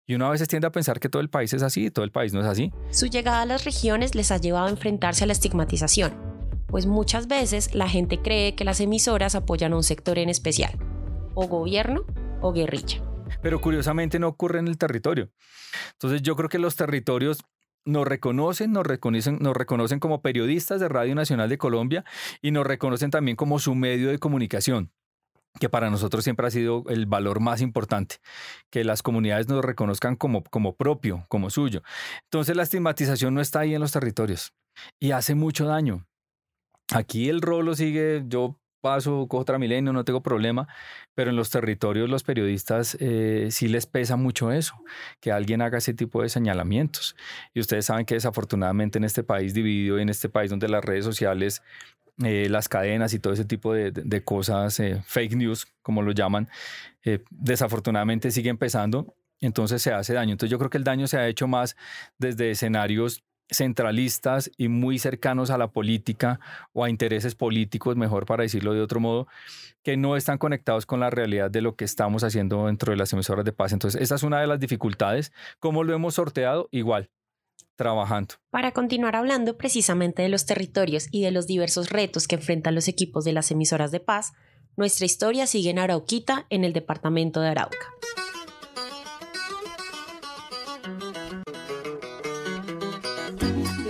Y 0.05 0.13
uno 0.13 0.27
a 0.27 0.29
veces 0.29 0.47
tiende 0.47 0.67
a 0.67 0.71
pensar 0.71 0.99
que 0.99 1.09
todo 1.09 1.23
el 1.23 1.31
país 1.31 1.51
es 1.53 1.63
así, 1.63 1.87
y 1.87 1.89
todo 1.89 2.05
el 2.05 2.11
país 2.11 2.33
no 2.33 2.41
es 2.41 2.45
así. 2.45 2.71
Su 2.91 3.07
llegada 3.07 3.41
a 3.41 3.45
las 3.47 3.65
regiones 3.65 4.13
les 4.13 4.31
ha 4.31 4.37
llevado 4.37 4.67
a 4.67 4.69
enfrentarse 4.69 5.23
a 5.23 5.27
la 5.27 5.33
estigmatización 5.33 6.32
pues 6.73 6.87
muchas 6.87 7.27
veces 7.27 7.75
la 7.75 7.87
gente 7.87 8.19
cree 8.23 8.55
que 8.55 8.63
las 8.63 8.79
emisoras 8.79 9.35
apoyan 9.35 9.73
a 9.73 9.75
un 9.75 9.83
sector 9.83 10.17
en 10.17 10.27
especial, 10.27 10.75
o 11.35 11.45
gobierno 11.45 12.03
o 12.41 12.51
guerrilla. 12.51 12.99
Pero 13.43 13.61
curiosamente 13.61 14.17
no 14.17 14.27
ocurre 14.27 14.57
en 14.57 14.67
el 14.67 14.79
territorio. 14.79 15.29
Entonces 15.91 16.23
yo 16.23 16.35
creo 16.35 16.49
que 16.49 16.57
los 16.57 16.75
territorios 16.75 17.43
nos 17.85 18.07
reconocen, 18.07 18.71
nos 18.71 18.87
reconocen, 18.87 19.37
nos 19.39 19.55
reconocen 19.55 19.99
como 19.99 20.23
periodistas 20.23 20.79
de 20.79 20.89
Radio 20.89 21.13
Nacional 21.13 21.47
de 21.47 21.59
Colombia 21.59 22.05
y 22.41 22.49
nos 22.49 22.65
reconocen 22.65 23.11
también 23.11 23.37
como 23.37 23.59
su 23.59 23.75
medio 23.75 24.09
de 24.09 24.17
comunicación 24.17 24.91
que 25.59 25.69
para 25.69 25.91
nosotros 25.91 26.23
siempre 26.23 26.47
ha 26.47 26.49
sido 26.49 26.85
el 26.87 27.05
valor 27.05 27.39
más 27.39 27.61
importante, 27.61 28.15
que 28.71 28.83
las 28.83 29.03
comunidades 29.03 29.47
nos 29.47 29.63
reconozcan 29.63 30.15
como, 30.15 30.43
como 30.43 30.75
propio, 30.75 31.27
como 31.27 31.51
suyo. 31.51 31.83
Entonces 32.23 32.55
la 32.55 32.63
estigmatización 32.63 33.35
no 33.35 33.41
está 33.41 33.59
ahí 33.59 33.75
en 33.75 33.81
los 33.81 33.91
territorios 33.91 34.55
y 34.99 35.11
hace 35.11 35.35
mucho 35.35 35.67
daño. 35.67 36.07
Aquí 36.91 37.29
el 37.29 37.41
rolo 37.41 37.75
sigue, 37.75 38.23
yo 38.27 38.59
paso, 38.83 39.27
cojo 39.29 39.57
milenio, 39.57 39.93
no 39.93 40.03
tengo 40.03 40.21
problema, 40.21 40.67
pero 41.15 41.29
en 41.29 41.37
los 41.37 41.49
territorios 41.49 42.09
los 42.09 42.23
periodistas 42.23 42.97
eh, 42.99 43.47
sí 43.49 43.69
les 43.69 43.85
pesa 43.85 44.17
mucho 44.17 44.51
eso, 44.51 44.75
que 45.21 45.31
alguien 45.31 45.61
haga 45.61 45.77
ese 45.77 45.93
tipo 45.93 46.21
de 46.21 46.27
señalamientos. 46.27 47.15
Y 47.53 47.61
ustedes 47.61 47.85
saben 47.85 48.05
que 48.05 48.15
desafortunadamente 48.15 48.97
en 48.97 49.05
este 49.05 49.23
país 49.23 49.53
dividido, 49.53 49.99
en 49.99 50.09
este 50.09 50.27
país 50.27 50.49
donde 50.49 50.67
las 50.67 50.83
redes 50.83 51.05
sociales, 51.05 51.63
eh, 52.25 52.47
las 52.49 52.67
cadenas 52.67 53.13
y 53.13 53.19
todo 53.19 53.31
ese 53.31 53.45
tipo 53.45 53.73
de, 53.73 54.23
cosas, 54.25 54.77
eh, 54.81 55.01
fake 55.05 55.37
news, 55.37 55.65
como 55.81 56.01
lo 56.01 56.11
llaman, 56.11 56.49
desafortunadamente 57.31 58.31
sigue 58.31 58.49
empezando, 58.49 59.15
entonces 59.39 59.81
se 59.81 59.93
hace 59.93 60.13
daño. 60.13 60.33
Entonces 60.33 60.51
yo 60.51 60.57
creo 60.57 60.69
que 60.69 60.77
el 60.77 60.83
daño 60.83 61.07
se 61.07 61.17
ha 61.17 61.27
hecho 61.27 61.47
más 61.47 61.77
desde 62.17 62.51
escenarios 62.51 63.23
centralistas 63.49 64.51
y 64.57 64.67
muy 64.67 64.99
cercanos 64.99 65.49
a 65.49 65.57
la 65.57 65.67
política 65.67 66.39
o 66.71 66.83
a 66.83 66.89
intereses 66.89 67.35
políticos, 67.35 67.95
mejor 67.95 68.25
para 68.25 68.43
decirlo 68.43 68.73
de 68.73 68.81
otro 68.81 68.99
modo, 68.99 69.27
que 69.83 69.97
no 69.97 70.15
están 70.15 70.37
conectados 70.37 70.85
con 70.85 70.99
la 70.99 71.09
realidad 71.09 71.51
de 71.51 71.61
lo 71.61 71.75
que 71.75 71.85
estamos 71.85 72.23
haciendo 72.23 72.67
dentro 72.67 72.91
de 72.91 72.97
las 72.97 73.11
emisoras 73.13 73.45
de 73.45 73.51
paz. 73.51 73.73
Entonces, 73.73 74.01
esa 74.01 74.15
es 74.15 74.23
una 74.23 74.39
de 74.39 74.47
las 74.47 74.59
dificultades. 74.59 75.31
¿Cómo 75.59 75.83
lo 75.83 75.93
hemos 75.93 76.15
sorteado? 76.15 76.69
Igual, 76.71 77.09
trabajando. 77.75 78.35
Para 78.49 78.71
continuar 78.71 79.15
hablando 79.15 79.57
precisamente 79.57 80.21
de 80.21 80.29
los 80.29 80.45
territorios 80.45 81.07
y 81.11 81.21
de 81.23 81.31
los 81.31 81.47
diversos 81.47 81.89
retos 81.89 82.27
que 82.27 82.35
enfrentan 82.35 82.75
los 82.75 82.87
equipos 82.87 83.25
de 83.25 83.33
las 83.33 83.51
emisoras 83.51 83.91
de 83.91 83.99
paz, 83.99 84.33
nuestra 84.75 85.05
historia 85.05 85.45
sigue 85.45 85.69
en 85.69 85.79
Arauquita, 85.79 86.47
en 86.49 86.63
el 86.63 86.73
departamento 86.73 87.41
de 87.41 87.49
Arauca. 87.49 87.92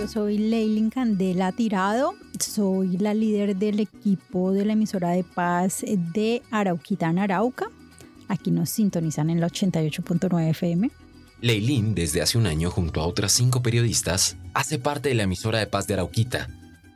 Soy 0.08 0.38
Leilin 0.38 0.90
Candela 0.90 1.52
Tirado, 1.52 2.14
soy 2.38 2.98
la 2.98 3.14
líder 3.14 3.56
del 3.56 3.80
equipo 3.80 4.52
de 4.52 4.64
la 4.64 4.74
emisora 4.74 5.10
de 5.10 5.24
paz 5.24 5.82
de 5.86 6.42
Arauquita 6.50 7.08
en 7.08 7.18
Arauca. 7.18 7.70
Aquí 8.28 8.50
nos 8.50 8.70
sintonizan 8.70 9.30
en 9.30 9.40
la 9.40 9.48
88.9 9.48 10.50
FM. 10.50 10.90
Leilin, 11.40 11.94
desde 11.94 12.22
hace 12.22 12.38
un 12.38 12.46
año 12.46 12.70
junto 12.70 13.00
a 13.00 13.06
otras 13.06 13.32
cinco 13.32 13.62
periodistas, 13.62 14.36
hace 14.52 14.78
parte 14.78 15.08
de 15.08 15.14
la 15.14 15.22
emisora 15.22 15.58
de 15.58 15.66
paz 15.66 15.86
de 15.86 15.94
Arauquita. 15.94 16.48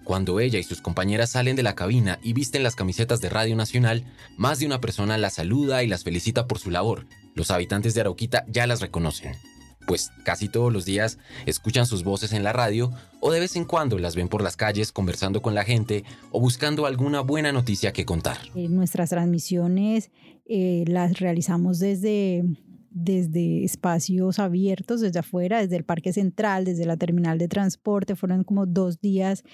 Cuando 0.04 0.40
ella 0.40 0.58
y 0.58 0.62
sus 0.62 0.80
compañeras 0.80 1.30
salen 1.30 1.56
de 1.56 1.62
la 1.62 1.74
cabina 1.74 2.18
y 2.22 2.32
visten 2.32 2.62
las 2.62 2.74
camisetas 2.74 3.20
de 3.20 3.28
Radio 3.28 3.56
Nacional, 3.56 4.04
más 4.36 4.58
de 4.58 4.66
una 4.66 4.80
persona 4.80 5.18
las 5.18 5.34
saluda 5.34 5.82
y 5.82 5.86
las 5.86 6.04
felicita 6.04 6.46
por 6.46 6.58
su 6.58 6.70
labor. 6.70 7.06
Los 7.34 7.50
habitantes 7.50 7.94
de 7.94 8.02
Arauquita 8.02 8.44
ya 8.48 8.66
las 8.66 8.80
reconocen, 8.80 9.34
pues 9.88 10.12
casi 10.22 10.48
todos 10.48 10.70
los 10.70 10.84
días 10.84 11.18
escuchan 11.46 11.86
sus 11.86 12.04
voces 12.04 12.32
en 12.34 12.44
la 12.44 12.52
radio 12.52 12.92
o 13.20 13.32
de 13.32 13.40
vez 13.40 13.56
en 13.56 13.64
cuando 13.64 13.98
las 13.98 14.14
ven 14.14 14.28
por 14.28 14.42
las 14.42 14.54
calles 14.54 14.92
conversando 14.92 15.40
con 15.40 15.54
la 15.54 15.64
gente 15.64 16.04
o 16.30 16.40
buscando 16.40 16.84
alguna 16.84 17.22
buena 17.22 17.50
noticia 17.52 17.92
que 17.92 18.04
contar. 18.04 18.36
Eh, 18.54 18.68
nuestras 18.68 19.10
transmisiones 19.10 20.10
eh, 20.44 20.84
las 20.86 21.18
realizamos 21.18 21.78
desde 21.78 22.44
desde 22.90 23.64
espacios 23.64 24.38
abiertos, 24.38 25.00
desde 25.00 25.20
afuera, 25.20 25.60
desde 25.60 25.76
el 25.76 25.84
Parque 25.84 26.12
Central, 26.12 26.64
desde 26.64 26.84
la 26.84 26.96
terminal 26.96 27.38
de 27.38 27.46
transporte. 27.46 28.16
Fueron 28.16 28.44
como 28.44 28.66
dos 28.66 29.00
días 29.00 29.44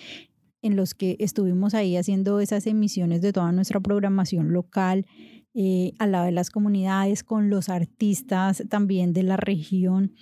en 0.62 0.76
los 0.76 0.94
que 0.94 1.16
estuvimos 1.18 1.74
ahí 1.74 1.96
haciendo 1.96 2.40
esas 2.40 2.66
emisiones 2.66 3.20
de 3.20 3.32
toda 3.32 3.52
nuestra 3.52 3.80
programación 3.80 4.52
local 4.52 5.04
eh, 5.54 5.92
al 5.98 6.12
lado 6.12 6.26
de 6.26 6.32
las 6.32 6.50
comunidades, 6.50 7.22
con 7.22 7.48
los 7.48 7.68
artistas 7.68 8.64
también 8.68 9.12
de 9.12 9.22
la 9.22 9.36
región 9.36 10.12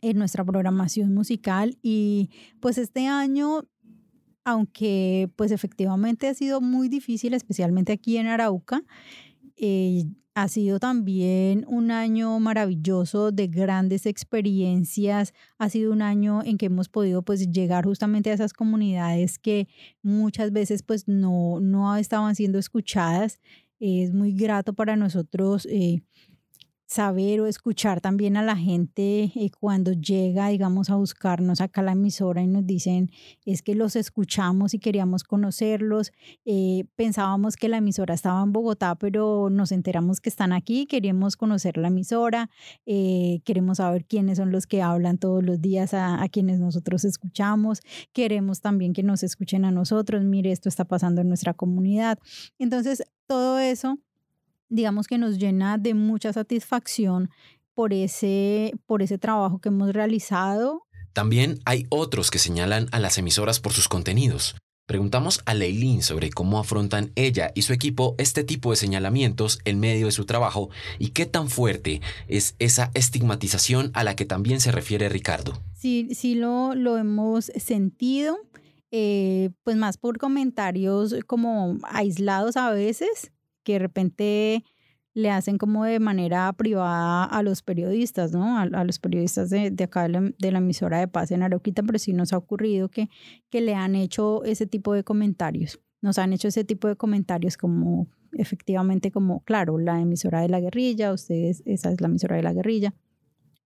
en 0.00 0.18
nuestra 0.18 0.44
programación 0.44 1.14
musical. 1.14 1.78
Y 1.82 2.30
pues 2.60 2.78
este 2.78 3.06
año, 3.06 3.64
aunque 4.44 5.30
pues 5.36 5.50
efectivamente 5.50 6.28
ha 6.28 6.34
sido 6.34 6.60
muy 6.60 6.88
difícil, 6.88 7.34
especialmente 7.34 7.92
aquí 7.92 8.16
en 8.16 8.26
Arauca, 8.26 8.82
eh, 9.56 10.04
ha 10.34 10.48
sido 10.48 10.80
también 10.80 11.64
un 11.68 11.92
año 11.92 12.40
maravilloso 12.40 13.30
de 13.30 13.46
grandes 13.46 14.04
experiencias. 14.04 15.32
Ha 15.58 15.68
sido 15.68 15.92
un 15.92 16.02
año 16.02 16.42
en 16.42 16.58
que 16.58 16.66
hemos 16.66 16.88
podido 16.88 17.22
pues 17.22 17.52
llegar 17.52 17.84
justamente 17.84 18.30
a 18.30 18.34
esas 18.34 18.52
comunidades 18.52 19.38
que 19.38 19.68
muchas 20.02 20.50
veces 20.52 20.82
pues 20.82 21.06
no, 21.06 21.60
no 21.60 21.96
estaban 21.96 22.34
siendo 22.34 22.58
escuchadas. 22.58 23.40
Es 23.80 24.12
muy 24.12 24.32
grato 24.32 24.72
para 24.72 24.96
nosotros 24.96 25.66
eh, 25.70 26.02
saber 26.94 27.40
o 27.40 27.46
escuchar 27.46 28.00
también 28.00 28.36
a 28.36 28.42
la 28.42 28.56
gente 28.56 29.24
eh, 29.34 29.50
cuando 29.58 29.92
llega, 29.92 30.48
digamos, 30.48 30.90
a 30.90 30.94
buscarnos 30.94 31.60
acá 31.60 31.80
a 31.80 31.84
la 31.84 31.92
emisora 31.92 32.40
y 32.40 32.46
nos 32.46 32.64
dicen, 32.64 33.10
es 33.44 33.62
que 33.62 33.74
los 33.74 33.96
escuchamos 33.96 34.74
y 34.74 34.78
queríamos 34.78 35.24
conocerlos. 35.24 36.12
Eh, 36.44 36.84
pensábamos 36.94 37.56
que 37.56 37.68
la 37.68 37.78
emisora 37.78 38.14
estaba 38.14 38.40
en 38.44 38.52
Bogotá, 38.52 38.94
pero 38.94 39.50
nos 39.50 39.72
enteramos 39.72 40.20
que 40.20 40.28
están 40.28 40.52
aquí, 40.52 40.86
queríamos 40.86 41.36
conocer 41.36 41.78
la 41.78 41.88
emisora, 41.88 42.48
eh, 42.86 43.40
queremos 43.44 43.78
saber 43.78 44.04
quiénes 44.04 44.38
son 44.38 44.52
los 44.52 44.68
que 44.68 44.80
hablan 44.80 45.18
todos 45.18 45.42
los 45.42 45.60
días 45.60 45.94
a, 45.94 46.22
a 46.22 46.28
quienes 46.28 46.60
nosotros 46.60 47.04
escuchamos, 47.04 47.80
queremos 48.12 48.60
también 48.60 48.92
que 48.92 49.02
nos 49.02 49.24
escuchen 49.24 49.64
a 49.64 49.72
nosotros, 49.72 50.22
mire, 50.22 50.52
esto 50.52 50.68
está 50.68 50.84
pasando 50.84 51.22
en 51.22 51.28
nuestra 51.28 51.54
comunidad. 51.54 52.20
Entonces, 52.60 53.02
todo 53.26 53.58
eso 53.58 53.98
digamos 54.74 55.06
que 55.06 55.18
nos 55.18 55.38
llena 55.38 55.78
de 55.78 55.94
mucha 55.94 56.32
satisfacción 56.32 57.30
por 57.74 57.92
ese, 57.92 58.72
por 58.86 59.02
ese 59.02 59.18
trabajo 59.18 59.60
que 59.60 59.68
hemos 59.68 59.92
realizado. 59.92 60.82
También 61.12 61.60
hay 61.64 61.86
otros 61.90 62.30
que 62.32 62.40
señalan 62.40 62.88
a 62.90 62.98
las 62.98 63.16
emisoras 63.18 63.60
por 63.60 63.72
sus 63.72 63.88
contenidos. 63.88 64.56
Preguntamos 64.86 65.40
a 65.46 65.54
Leilín 65.54 66.02
sobre 66.02 66.28
cómo 66.30 66.58
afrontan 66.58 67.12
ella 67.14 67.52
y 67.54 67.62
su 67.62 67.72
equipo 67.72 68.16
este 68.18 68.44
tipo 68.44 68.70
de 68.70 68.76
señalamientos 68.76 69.60
en 69.64 69.80
medio 69.80 70.06
de 70.06 70.12
su 70.12 70.26
trabajo 70.26 70.68
y 70.98 71.10
qué 71.10 71.24
tan 71.24 71.48
fuerte 71.48 72.02
es 72.28 72.54
esa 72.58 72.90
estigmatización 72.94 73.92
a 73.94 74.04
la 74.04 74.14
que 74.14 74.26
también 74.26 74.60
se 74.60 74.72
refiere 74.72 75.08
Ricardo. 75.08 75.62
Sí, 75.72 76.08
sí 76.14 76.34
lo, 76.34 76.74
lo 76.74 76.98
hemos 76.98 77.46
sentido, 77.56 78.36
eh, 78.90 79.50
pues 79.62 79.76
más 79.76 79.96
por 79.96 80.18
comentarios 80.18 81.14
como 81.26 81.78
aislados 81.84 82.58
a 82.58 82.70
veces, 82.70 83.32
que 83.64 83.74
de 83.74 83.78
repente 83.80 84.64
le 85.14 85.30
hacen 85.30 85.58
como 85.58 85.84
de 85.84 86.00
manera 86.00 86.52
privada 86.52 87.24
a 87.24 87.42
los 87.42 87.62
periodistas, 87.62 88.32
¿no? 88.32 88.58
A, 88.58 88.84
los 88.84 88.98
periodistas 88.98 89.48
de, 89.48 89.70
de 89.70 89.84
acá 89.84 90.08
de 90.08 90.50
la, 90.50 90.58
emisora 90.58 90.98
de 90.98 91.08
Paz 91.08 91.30
en 91.30 91.42
Arauquita, 91.42 91.82
pero 91.84 91.98
sí 91.98 92.12
nos 92.12 92.32
ha 92.32 92.36
ocurrido 92.36 92.88
que, 92.88 93.08
que 93.48 93.60
le 93.60 93.74
han 93.74 93.94
hecho 93.94 94.42
ese 94.44 94.66
tipo 94.66 94.92
de 94.92 95.04
comentarios. 95.04 95.80
Nos 96.02 96.18
han 96.18 96.32
hecho 96.32 96.48
ese 96.48 96.64
tipo 96.64 96.88
de 96.88 96.96
comentarios 96.96 97.56
como 97.56 98.08
efectivamente 98.32 99.12
como, 99.12 99.40
claro, 99.44 99.78
la 99.78 100.00
emisora 100.00 100.40
de 100.40 100.48
la 100.48 100.60
guerrilla, 100.60 101.12
ustedes, 101.12 101.62
esa 101.64 101.92
es 101.92 102.00
la 102.00 102.08
emisora 102.08 102.36
de 102.36 102.42
la 102.42 102.52
guerrilla. 102.52 102.92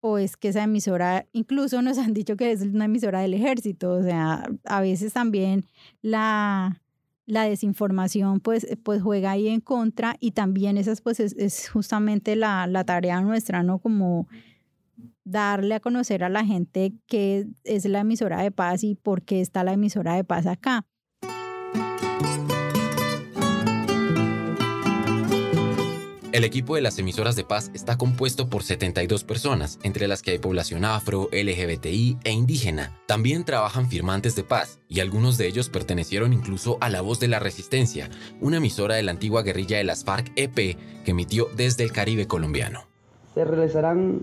O 0.00 0.18
es 0.18 0.36
que 0.36 0.48
esa 0.48 0.62
emisora, 0.62 1.26
incluso 1.32 1.80
nos 1.82 1.98
han 1.98 2.12
dicho 2.14 2.36
que 2.36 2.52
es 2.52 2.62
una 2.62 2.84
emisora 2.84 3.20
del 3.20 3.34
ejército, 3.34 3.92
o 3.92 4.02
sea, 4.02 4.48
a 4.64 4.80
veces 4.80 5.14
también 5.14 5.64
la, 6.02 6.82
la 7.28 7.42
desinformación 7.42 8.40
pues, 8.40 8.64
eh, 8.64 8.78
pues 8.82 9.02
juega 9.02 9.32
ahí 9.32 9.48
en 9.48 9.60
contra 9.60 10.16
y 10.18 10.30
también 10.30 10.78
esa 10.78 10.94
pues 11.02 11.20
es, 11.20 11.68
justamente 11.68 12.34
la, 12.36 12.66
la, 12.66 12.84
tarea 12.84 13.20
nuestra, 13.20 13.62
¿no? 13.62 13.78
Como 13.78 14.26
darle 15.24 15.74
a 15.74 15.80
conocer 15.80 16.24
a 16.24 16.30
la 16.30 16.44
gente 16.44 16.94
qué 17.06 17.46
es 17.64 17.84
la 17.84 18.00
emisora 18.00 18.42
de 18.42 18.50
paz 18.50 18.82
y 18.82 18.94
por 18.94 19.22
qué 19.22 19.42
está 19.42 19.62
la 19.62 19.74
emisora 19.74 20.14
de 20.14 20.24
paz 20.24 20.46
acá. 20.46 20.86
El 26.38 26.44
equipo 26.44 26.76
de 26.76 26.82
las 26.82 26.96
emisoras 27.00 27.34
de 27.34 27.42
paz 27.42 27.72
está 27.74 27.98
compuesto 27.98 28.48
por 28.48 28.62
72 28.62 29.24
personas, 29.24 29.80
entre 29.82 30.06
las 30.06 30.22
que 30.22 30.30
hay 30.30 30.38
población 30.38 30.84
afro, 30.84 31.28
LGBTI 31.32 32.18
e 32.22 32.30
indígena. 32.30 32.96
También 33.06 33.44
trabajan 33.44 33.88
firmantes 33.88 34.36
de 34.36 34.44
paz, 34.44 34.78
y 34.88 35.00
algunos 35.00 35.36
de 35.36 35.48
ellos 35.48 35.68
pertenecieron 35.68 36.32
incluso 36.32 36.78
a 36.80 36.90
La 36.90 37.00
Voz 37.00 37.18
de 37.18 37.26
la 37.26 37.40
Resistencia, 37.40 38.08
una 38.40 38.58
emisora 38.58 38.94
de 38.94 39.02
la 39.02 39.10
antigua 39.10 39.42
guerrilla 39.42 39.78
de 39.78 39.82
las 39.82 40.04
FARC 40.04 40.30
EP 40.36 40.54
que 40.54 41.10
emitió 41.10 41.48
desde 41.56 41.82
el 41.82 41.90
Caribe 41.90 42.28
colombiano. 42.28 42.84
Se 43.34 43.44
realizarán 43.44 44.20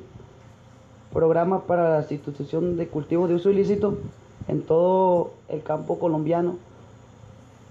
programas 1.11 1.63
para 1.63 1.99
la 1.99 2.07
sustitución 2.07 2.77
de 2.77 2.87
cultivos 2.87 3.27
de 3.27 3.35
uso 3.35 3.49
ilícito 3.49 3.99
en 4.47 4.61
todo 4.61 5.33
el 5.49 5.63
campo 5.63 5.99
colombiano, 5.99 6.59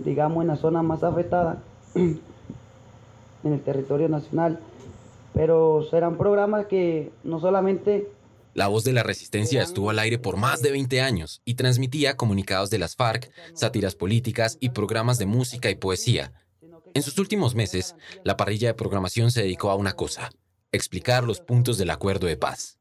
digamos 0.01 0.43
en 0.43 0.49
la 0.49 0.57
zona 0.57 0.83
más 0.83 1.03
afectada 1.03 1.63
en 3.45 3.53
el 3.55 3.61
territorio 3.61 4.09
nacional. 4.09 4.61
Pero 5.33 5.87
serán 5.91 6.17
programas 6.17 6.67
que 6.67 7.11
no 7.25 7.41
solamente... 7.41 8.09
La 8.55 8.69
voz 8.69 8.85
de 8.85 8.93
la 8.93 9.03
resistencia 9.03 9.63
estuvo 9.63 9.91
al 9.91 9.99
aire 9.99 10.19
por 10.19 10.37
más 10.37 10.63
de 10.63 10.71
20 10.71 11.01
años 11.01 11.43
y 11.45 11.55
transmitía 11.55 12.17
comunicados 12.17 12.71
de 12.71 12.79
las 12.79 12.95
FARC, 12.95 13.31
sátiras 13.53 13.97
políticas 13.97 14.59
y 14.61 14.69
programas 14.71 15.19
de 15.19 15.27
música 15.27 15.71
y 15.71 15.75
poesía. 15.75 16.33
En 16.95 17.03
sus 17.03 17.19
últimos 17.19 17.57
meses, 17.57 17.97
la 18.23 18.37
parrilla 18.37 18.69
de 18.69 18.75
programación 18.75 19.33
se 19.33 19.43
dedicó 19.43 19.73
a 19.73 19.75
una 19.75 19.95
cosa, 19.95 20.31
explicar 20.71 21.25
los 21.25 21.41
puntos 21.41 21.79
del 21.79 21.91
acuerdo 21.91 22.29
de 22.29 22.37
paz. 22.37 22.79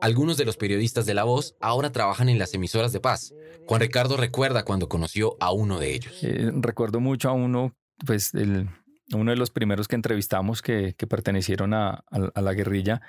Algunos 0.00 0.36
de 0.36 0.44
los 0.44 0.56
periodistas 0.56 1.04
de 1.04 1.14
La 1.14 1.24
Voz 1.24 1.56
ahora 1.60 1.92
trabajan 1.92 2.28
en 2.28 2.38
las 2.38 2.54
emisoras 2.54 2.92
de 2.92 3.00
paz. 3.00 3.34
Juan 3.66 3.80
Ricardo 3.80 4.16
recuerda 4.16 4.64
cuando 4.64 4.88
conoció 4.88 5.36
a 5.40 5.52
uno 5.52 5.78
de 5.78 5.94
ellos. 5.94 6.18
Eh, 6.22 6.50
recuerdo 6.54 7.00
mucho 7.00 7.28
a 7.28 7.32
uno, 7.32 7.74
pues 8.06 8.32
el, 8.34 8.68
uno 9.12 9.30
de 9.30 9.36
los 9.36 9.50
primeros 9.50 9.88
que 9.88 9.96
entrevistamos 9.96 10.62
que, 10.62 10.94
pertenecieron 11.08 11.74
a, 11.74 12.04
la 12.10 12.52
guerrilla, 12.54 13.02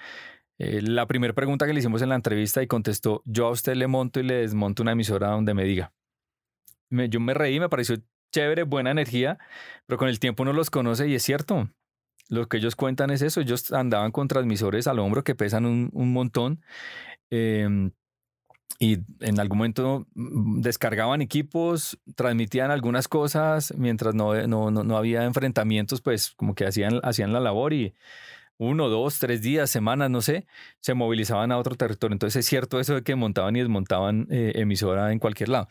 eh, 0.60 0.82
la 0.82 1.06
primera 1.08 1.34
pregunta 1.34 1.66
que 1.66 1.74
le 1.74 1.80
hicimos 1.80 2.02
en 2.02 2.10
la 2.10 2.16
entrevista 2.16 2.62
y 2.62 2.68
contestó, 2.68 3.22
yo 3.26 3.48
a 3.48 3.52
usted 3.52 3.76
le 3.76 3.88
monto 3.88 4.20
y 4.20 4.24
le 4.24 4.36
desmonto 4.36 4.84
una 4.84 4.94
emisora 4.94 5.30
donde 5.30 5.54
me 5.54 5.64
diga. 5.64 5.94
yo 6.90 7.20
me 7.20 7.34
reí, 7.34 7.60
me 7.60 7.70
pareció 7.70 7.98
chévere, 8.32 8.64
buena 8.64 8.92
energía, 8.92 9.38
pero 9.86 9.98
con 9.98 10.10
el 10.10 10.20
tiempo 10.20 10.44
uno 10.44 10.54
los 10.54 10.70
conoce 10.70 11.08
y 11.08 11.16
es 11.16 11.24
cierto. 11.24 11.70
Lo 12.30 12.48
que 12.50 12.58
ellos 12.58 12.76
cuentan 12.76 13.10
es 13.10 13.22
eso, 13.22 13.40
ellos 13.42 13.72
andaban 13.72 14.12
con 14.12 14.28
transmisores 14.28 14.88
al 14.88 15.00
hombro 15.00 15.24
que 15.24 15.36
pesan 15.36 15.66
un, 15.66 16.14
montón. 16.14 16.62
Em, 17.30 17.92
y 18.80 19.00
en 19.22 19.40
algún 19.40 19.58
momento 19.60 20.08
mm, 20.14 20.62
descargaban 20.62 21.22
equipos, 21.22 21.98
transmitían 22.16 22.72
algunas 22.72 23.08
cosas, 23.08 23.74
mientras 23.78 24.14
no, 24.14 24.36
no, 24.48 24.72
no, 24.72 24.98
había 24.98 25.24
enfrentamientos, 25.24 26.02
pues 26.02 26.32
como 26.32 26.54
que 26.54 26.66
hacían, 26.66 27.00
hacían 27.04 27.34
la 27.34 27.40
labor 27.40 27.74
y 27.74 27.94
uno, 28.60 28.90
dos, 28.90 29.20
tres 29.20 29.42
días, 29.42 29.70
semanas, 29.70 30.10
no 30.10 30.22
sé, 30.22 30.48
se 30.80 30.96
movilizaban 30.96 31.52
a 31.52 31.58
otro 31.58 31.76
territorio. 31.76 32.14
Entonces 32.14 32.40
es 32.40 32.50
cierto 32.50 32.80
eso 32.80 32.96
de 32.96 33.04
que 33.04 33.16
montaban 33.16 33.56
y 33.56 33.60
desmontaban 33.60 34.28
eh, 34.32 34.54
emisora 34.56 35.12
en 35.12 35.20
cualquier 35.20 35.50
lado. 35.50 35.68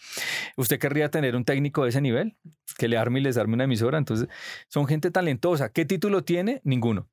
¿Usted 0.57 0.79
querría 0.79 1.11
tener 1.11 1.35
un 1.35 1.45
técnico 1.45 1.83
de 1.83 1.91
ese 1.91 2.01
nivel? 2.01 2.37
Que 2.79 2.89
le 2.89 2.97
arme 2.97 3.21
y 3.21 3.23
les 3.25 3.37
arme 3.39 3.55
una 3.55 3.65
emisora. 3.65 3.99
Entonces 3.99 4.29
son 4.69 4.87
gente 4.87 5.11
talentosa. 5.11 5.73
¿Qué 5.73 5.85
título 5.85 6.23
tiene? 6.23 6.61
Ninguno. 6.65 7.09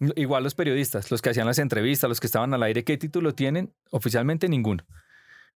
Igual 0.00 0.44
los 0.44 0.54
periodistas, 0.54 1.10
los 1.10 1.22
que 1.22 1.30
hacían 1.30 1.46
las 1.46 1.58
entrevistas, 1.58 2.08
los 2.08 2.20
que 2.20 2.28
estaban 2.28 2.54
al 2.54 2.62
aire, 2.62 2.84
¿qué 2.84 2.96
título 2.96 3.34
tienen? 3.34 3.74
Oficialmente 3.90 4.48
ninguno. 4.48 4.84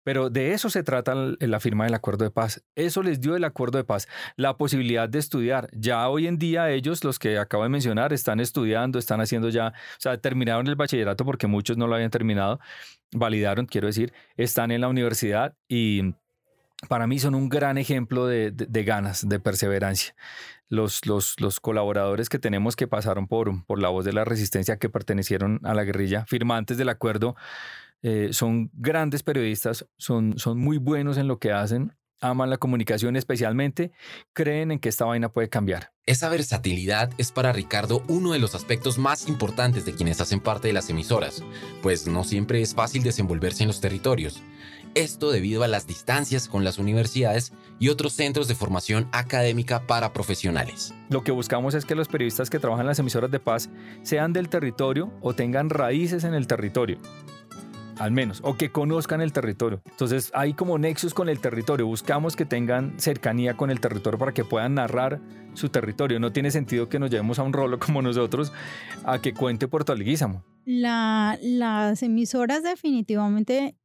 Pero 0.05 0.31
de 0.31 0.52
eso 0.52 0.68
se 0.68 0.83
trata 0.83 1.14
la 1.14 1.61
firma 1.61 1.85
del 1.85 1.94
acuerdo 1.94 2.24
de 2.24 2.31
paz. 2.31 2.64
Eso 2.74 3.02
les 3.05 3.20
dio 3.20 3.37
el 3.37 3.44
acuerdo 3.44 3.78
de 3.78 3.85
paz, 3.85 4.09
la 4.37 4.57
posibilidad 4.57 5.09
de 5.09 5.20
estudiar. 5.20 5.68
Ya 5.72 6.09
hoy 6.09 6.26
en 6.26 6.38
día 6.38 6.70
ellos, 6.70 7.05
los 7.05 7.20
que 7.20 7.38
acabo 7.38 7.62
de 7.62 7.68
mencionar, 7.68 8.12
están 8.12 8.40
estudiando, 8.40 8.98
están 8.98 9.20
haciendo 9.20 9.48
ya, 9.48 9.68
o 9.68 10.00
sea, 10.00 10.18
terminaron 10.18 10.66
el 10.66 10.74
bachillerato 10.74 11.24
porque 11.24 11.46
muchos 11.46 11.76
no 11.76 11.87
lo 11.87 11.94
habían 11.94 12.11
terminado, 12.11 12.59
validaron, 13.12 13.66
quiero 13.66 13.87
decir, 13.87 14.12
están 14.37 14.72
en 14.72 14.81
la 14.81 14.88
universidad 14.88 15.55
y 15.68 16.14
para 16.88 17.07
mí 17.07 17.18
son 17.18 17.35
un 17.35 17.49
gran 17.49 17.79
ejemplo 17.79 18.27
de, 18.27 18.53
ganas, 18.85 19.29
de 19.29 19.40
perseverancia. 19.40 20.14
Los, 20.68 21.01
colaboradores 21.61 22.29
que 22.29 22.38
tenemos 22.38 22.77
que 22.77 22.88
pasaron 22.88 23.29
por, 23.29 23.53
la 23.79 23.88
voz 23.88 24.05
de 24.05 24.12
la 24.12 24.25
resistencia, 24.25 24.79
que 24.79 24.88
pertenecieron 24.88 25.61
a 25.64 25.75
la 25.75 25.85
guerrilla, 25.85 26.25
firmantes 26.27 26.79
del 26.79 26.88
acuerdo, 26.88 27.37
eh, 28.03 28.31
son 28.33 28.71
grandes 28.73 29.23
periodistas, 29.23 29.87
son 29.97 30.35
muy 30.57 30.79
buenos 30.79 31.18
en 31.18 31.29
lo 31.29 31.38
que 31.38 31.53
hacen, 31.53 31.95
aman 32.23 32.51
la 32.51 32.57
comunicación 32.57 33.16
especialmente, 33.16 33.92
creen 34.33 34.71
en 34.71 34.79
que 34.79 34.88
esta 34.88 35.05
vaina 35.05 35.31
puede 35.31 35.49
cambiar. 35.49 35.92
Esa 36.07 36.29
versatilidad 36.29 37.11
es 37.18 37.33
para 37.33 37.53
Ricardo 37.53 38.03
uno 38.09 38.33
de 38.33 38.38
los 38.38 38.55
aspectos 38.55 38.97
más 38.97 39.29
importantes 39.29 39.85
de 39.85 39.92
quienes 39.92 40.21
hacen 40.21 40.40
parte 40.40 40.68
de 40.68 40.75
las 40.75 40.88
emisoras, 40.88 41.45
pues 41.83 42.07
no 42.07 42.25
siempre 42.25 42.62
es 42.62 42.75
fácil 42.75 43.03
desenvolverse 43.03 43.64
en 43.64 43.68
los 43.68 43.81
territorios. 43.81 44.42
Esto 44.94 45.31
debido 45.31 45.62
a 45.62 45.68
las 45.68 45.87
distancias 45.87 46.48
con 46.48 46.64
las 46.64 46.78
universidades 46.78 47.55
y 47.78 47.88
otros 47.88 48.12
centros 48.12 48.46
de 48.46 48.55
formación 48.55 49.09
académica 49.12 49.87
para 49.87 50.12
profesionales. 50.12 50.92
Lo 51.09 51.24
que 51.24 51.33
buscamos 51.33 51.74
es 51.74 51.87
que 51.87 51.94
los 51.94 52.09
periodistas 52.09 52.50
que 52.50 52.59
trabajan 52.59 52.85
en 52.85 52.88
las 52.88 52.98
emisoras 52.98 53.31
de 53.31 53.40
paz 53.40 53.70
sean 54.02 54.35
del 54.35 54.50
territorio 54.50 55.11
o 55.22 55.33
tengan 55.33 55.70
raíces 55.70 56.24
en 56.24 56.35
el 56.35 56.46
territorio 56.46 56.98
al 57.98 58.11
menos, 58.11 58.40
o 58.42 58.57
que 58.57 58.70
conozcan 58.70 59.20
el 59.20 59.33
territorio. 59.33 59.81
Entonces 59.88 60.33
hay 60.35 60.55
como 60.55 60.76
nexos 60.76 61.14
con 61.14 61.28
el 61.28 61.38
territorio, 61.38 61.87
buscamos 61.87 62.35
que 62.35 62.44
tengan 62.44 62.98
cercanía 62.98 63.57
con 63.57 63.70
el 63.70 63.81
territorio 63.81 64.18
para 64.18 64.33
que 64.33 64.44
puedan 64.44 64.74
narrar 64.74 65.20
su 65.55 65.68
territorio. 65.68 66.18
No 66.18 66.33
tiene 66.33 66.50
sentido 66.50 66.88
que 66.88 66.98
nos 66.98 67.11
llevemos 67.11 67.38
a 67.38 67.44
un 67.44 67.52
rolo 67.52 67.78
como 67.78 68.02
nosotros 68.02 68.52
a 69.05 69.20
que 69.20 69.33
cuente 69.35 69.68
Puerto 69.68 69.94
Leguízamo. 69.94 70.42
La, 70.64 71.38
las 71.42 72.02
emisoras 72.02 72.62
definitivamente 72.62 73.76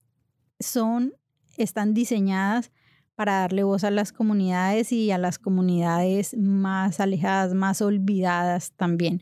son, 0.60 1.14
están 1.58 1.94
diseñadas 1.94 2.72
para 3.16 3.40
darle 3.40 3.64
voz 3.64 3.84
a 3.84 3.92
las 3.92 4.12
comunidades 4.12 4.92
y 4.92 5.12
a 5.12 5.18
las 5.18 5.40
comunidades 5.40 6.38
más 6.38 7.00
alejadas, 7.00 7.54
más 7.54 7.82
olvidadas 7.82 8.74
también. 8.74 9.22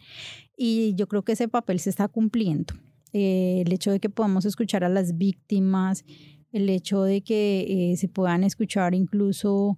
Y 0.57 0.95
yo 0.95 1.07
creo 1.07 1.23
que 1.23 1.33
ese 1.33 1.47
papel 1.47 1.79
se 1.79 1.89
está 1.89 2.07
cumpliendo. 2.07 2.73
Eh, 3.13 3.63
el 3.65 3.71
hecho 3.71 3.91
de 3.91 4.01
que 4.01 4.09
podamos 4.09 4.43
escuchar 4.43 4.83
a 4.83 4.89
las 4.89 5.17
víctimas, 5.17 6.03
el 6.51 6.69
hecho 6.69 7.03
de 7.03 7.21
que 7.21 7.91
eh, 7.91 7.97
se 7.97 8.09
puedan 8.09 8.43
escuchar 8.43 8.93
incluso 8.93 9.77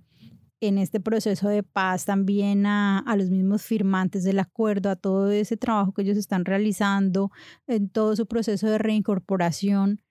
en 0.59 0.77
este 0.77 0.99
proceso 0.99 1.49
de 1.49 1.61
paz 1.61 2.05
también 2.05 2.65
a, 2.65 3.03
los 3.15 3.29
mismos 3.29 3.61
firmantes 3.61 4.23
del 4.23 4.39
acuerdo, 4.39 4.89
a 4.89 4.95
todo 4.95 5.31
ese 5.31 5.57
trabajo 5.57 5.93
que 5.93 6.01
ellos 6.01 6.17
están 6.17 6.45
realizando, 6.45 7.31
en 7.67 7.89
todo 7.89 8.15
su 8.15 8.25
proceso 8.25 8.67
de 8.67 8.79
reincorporación, 8.79 10.01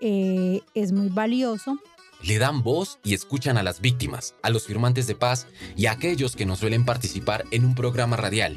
eh, 0.00 0.60
es 0.74 0.92
muy 0.92 1.08
valioso. 1.08 1.78
Le 2.22 2.38
dan 2.38 2.62
voz 2.62 2.98
y 3.04 3.14
escuchan 3.14 3.58
a 3.58 3.62
las 3.62 3.80
víctimas, 3.80 4.34
a 4.42 4.50
los 4.50 4.66
firmantes 4.66 5.06
de 5.06 5.14
paz 5.14 5.46
y 5.76 5.86
a 5.86 5.92
aquellos 5.92 6.34
que 6.34 6.46
no 6.46 6.56
suelen 6.56 6.84
participar 6.84 7.44
en 7.50 7.64
un 7.64 7.74
programa 7.74 8.16
radial. 8.16 8.56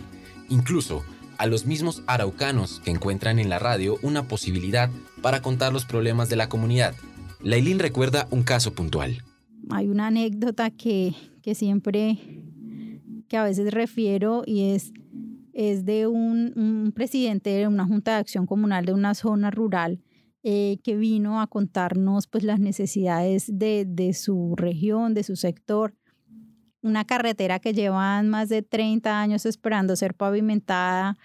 Incluso 0.50 1.04
a 1.38 1.46
los 1.46 1.66
mismos 1.66 2.04
araucanos 2.06 2.82
que 2.84 2.92
encuentran 2.92 3.40
en 3.40 3.50
la 3.50 3.60
radio 3.60 3.98
una 4.02 4.28
posibilidad 4.28 4.90
para 5.22 5.42
contar 5.42 5.72
los 5.72 5.86
problemas 5.86 6.30
de 6.30 6.36
la 6.36 6.50
comunidad. 6.50 6.96
Lailín 7.42 7.80
recuerda 7.80 8.28
un 8.32 8.44
caso 8.44 8.74
puntual. 8.74 9.24
Hay 9.70 9.88
una 9.88 10.08
anécdota 10.08 10.70
que, 10.70 11.14
que 11.42 11.56
siempre, 11.56 12.18
que 13.30 13.38
a 13.38 13.44
veces 13.44 13.74
refiero 13.74 14.44
y 14.46 14.72
es, 14.72 14.92
es 15.54 15.86
de 15.86 16.08
un, 16.08 16.92
presidente 16.94 17.52
de 17.52 17.68
una 17.68 17.86
junta 17.86 18.12
de 18.12 18.18
acción 18.18 18.46
comunal 18.46 18.86
de 18.86 18.94
una 18.94 19.16
zona 19.16 19.52
rural 19.52 20.02
eh, 20.44 20.78
que 20.84 20.96
vino 20.96 21.42
a 21.42 21.48
contarnos 21.48 22.28
pues 22.28 22.44
las 22.44 22.60
necesidades 22.60 23.46
de, 23.52 23.86
de 23.88 24.14
su 24.14 24.56
región, 24.56 25.14
de 25.14 25.24
su 25.24 25.36
sector 25.36 25.96
una 26.82 27.06
carretera 27.06 27.60
que 27.60 27.74
llevan 27.74 28.30
más 28.30 28.50
de 28.50 28.62
30 28.62 29.20
años 29.20 29.46
esperando 29.46 29.96
ser 29.96 30.14
pavimentada 30.14 31.18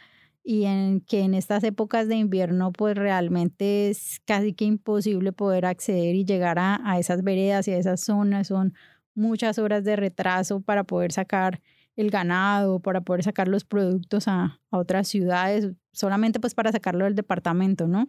y 0.43 0.65
en 0.65 1.01
que 1.01 1.21
en 1.21 1.35
estas 1.35 1.65
épocas 1.65 2.09
de 2.09 2.17
invierno 2.17 2.73
pues 2.73 2.97
realmente 2.97 3.89
es 3.89 4.21
casi 4.27 4.53
que 4.53 4.65
imposible 4.65 5.33
poder 5.33 5.65
acceder 5.65 6.15
y 6.15 6.25
llegar 6.25 6.59
a, 6.59 6.81
a 6.85 6.99
esas 6.99 7.23
veredas 7.23 7.67
y 7.69 7.73
a 7.73 7.79
esas 7.79 8.01
zonas. 8.01 8.49
Son 8.49 8.75
muchas 9.15 9.59
horas 9.59 9.85
de 9.85 9.97
retraso 9.97 10.61
para 10.61 10.85
poder 10.85 11.13
sacar 11.13 11.63
el 11.97 12.11
ganado, 12.11 12.81
para 12.81 13.03
poder 13.03 13.23
sacar 13.23 13.47
los 13.49 13.65
productos 13.65 14.27
a, 14.27 14.61
a 14.71 14.79
otras 14.79 15.07
ciudades, 15.09 15.71
solamente 15.93 16.41
pues 16.41 16.55
para 16.55 16.73
sacarlo 16.73 17.05
del 17.05 17.15
departamento, 17.15 17.87
¿no? 17.87 18.09